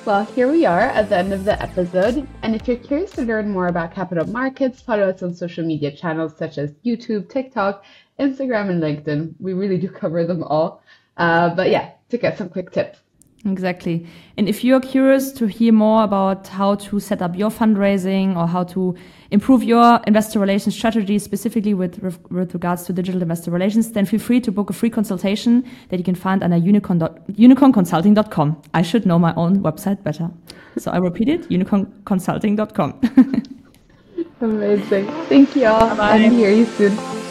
Well, 0.07 0.25
here 0.25 0.49
we 0.49 0.64
are 0.64 0.83
at 0.83 1.09
the 1.09 1.16
end 1.16 1.33
of 1.33 1.44
the 1.44 1.61
episode. 1.61 2.29
And 2.42 2.55
if 2.55 2.68
you're 2.68 2.77
curious 2.77 3.11
to 3.12 3.22
learn 3.22 3.51
more 3.51 3.66
about 3.66 3.92
capital 3.92 4.25
markets, 4.29 4.81
follow 4.81 5.09
us 5.09 5.20
on 5.20 5.35
social 5.35 5.64
media 5.66 5.90
channels 5.90 6.37
such 6.37 6.59
as 6.59 6.70
YouTube, 6.85 7.29
TikTok, 7.29 7.85
Instagram, 8.20 8.70
and 8.70 8.81
LinkedIn. 8.81 9.35
We 9.40 9.53
really 9.53 9.79
do 9.79 9.88
cover 9.88 10.25
them 10.25 10.44
all. 10.44 10.81
Uh, 11.16 11.55
but 11.55 11.70
yeah, 11.70 11.90
to 12.11 12.18
get 12.18 12.38
some 12.38 12.48
quick 12.48 12.70
tips. 12.70 12.98
Exactly. 13.44 14.07
And 14.37 14.48
if 14.48 14.64
you're 14.64 14.81
curious 14.81 15.31
to 15.33 15.46
hear 15.46 15.72
more 15.72 16.02
about 16.02 16.48
how 16.48 16.74
to 16.76 16.98
set 16.98 17.22
up 17.22 17.37
your 17.37 17.50
fundraising 17.50 18.37
or 18.37 18.46
how 18.46 18.64
to 18.64 18.96
improve 19.31 19.62
your 19.62 20.00
investor 20.07 20.38
relations 20.38 20.74
strategy, 20.74 21.18
specifically 21.18 21.74
with, 21.74 22.02
with 22.31 22.55
regards 22.55 22.85
to 22.85 22.92
digital 22.92 23.22
investor 23.22 23.50
relations, 23.50 23.92
then 23.92 24.05
feel 24.05 24.20
free 24.20 24.40
to 24.40 24.50
book 24.50 24.70
a 24.70 24.72
free 24.72 24.90
consultation 24.90 25.64
that 25.90 25.98
you 25.98 26.05
can 26.05 26.14
find 26.14 26.42
under 26.42 26.57
unicorn 26.57 26.98
unicornconsulting.com. 26.98 28.62
I 28.74 28.83
should 28.83 29.07
know 29.07 29.18
my 29.18 29.35
own 29.35 29.62
website 29.62 30.02
better. 30.02 30.31
So 30.79 30.90
I 30.90 30.98
repeat 30.98 31.29
it, 31.29 31.48
unicornconsulting.com. 31.48 33.00
Amazing. 34.40 35.07
Thank 35.29 35.57
you 35.57 35.66
all. 35.66 35.88
Bye-bye. 35.90 36.16
And 36.16 36.33
hear 36.35 36.50
you 36.50 36.66
soon. 36.66 37.25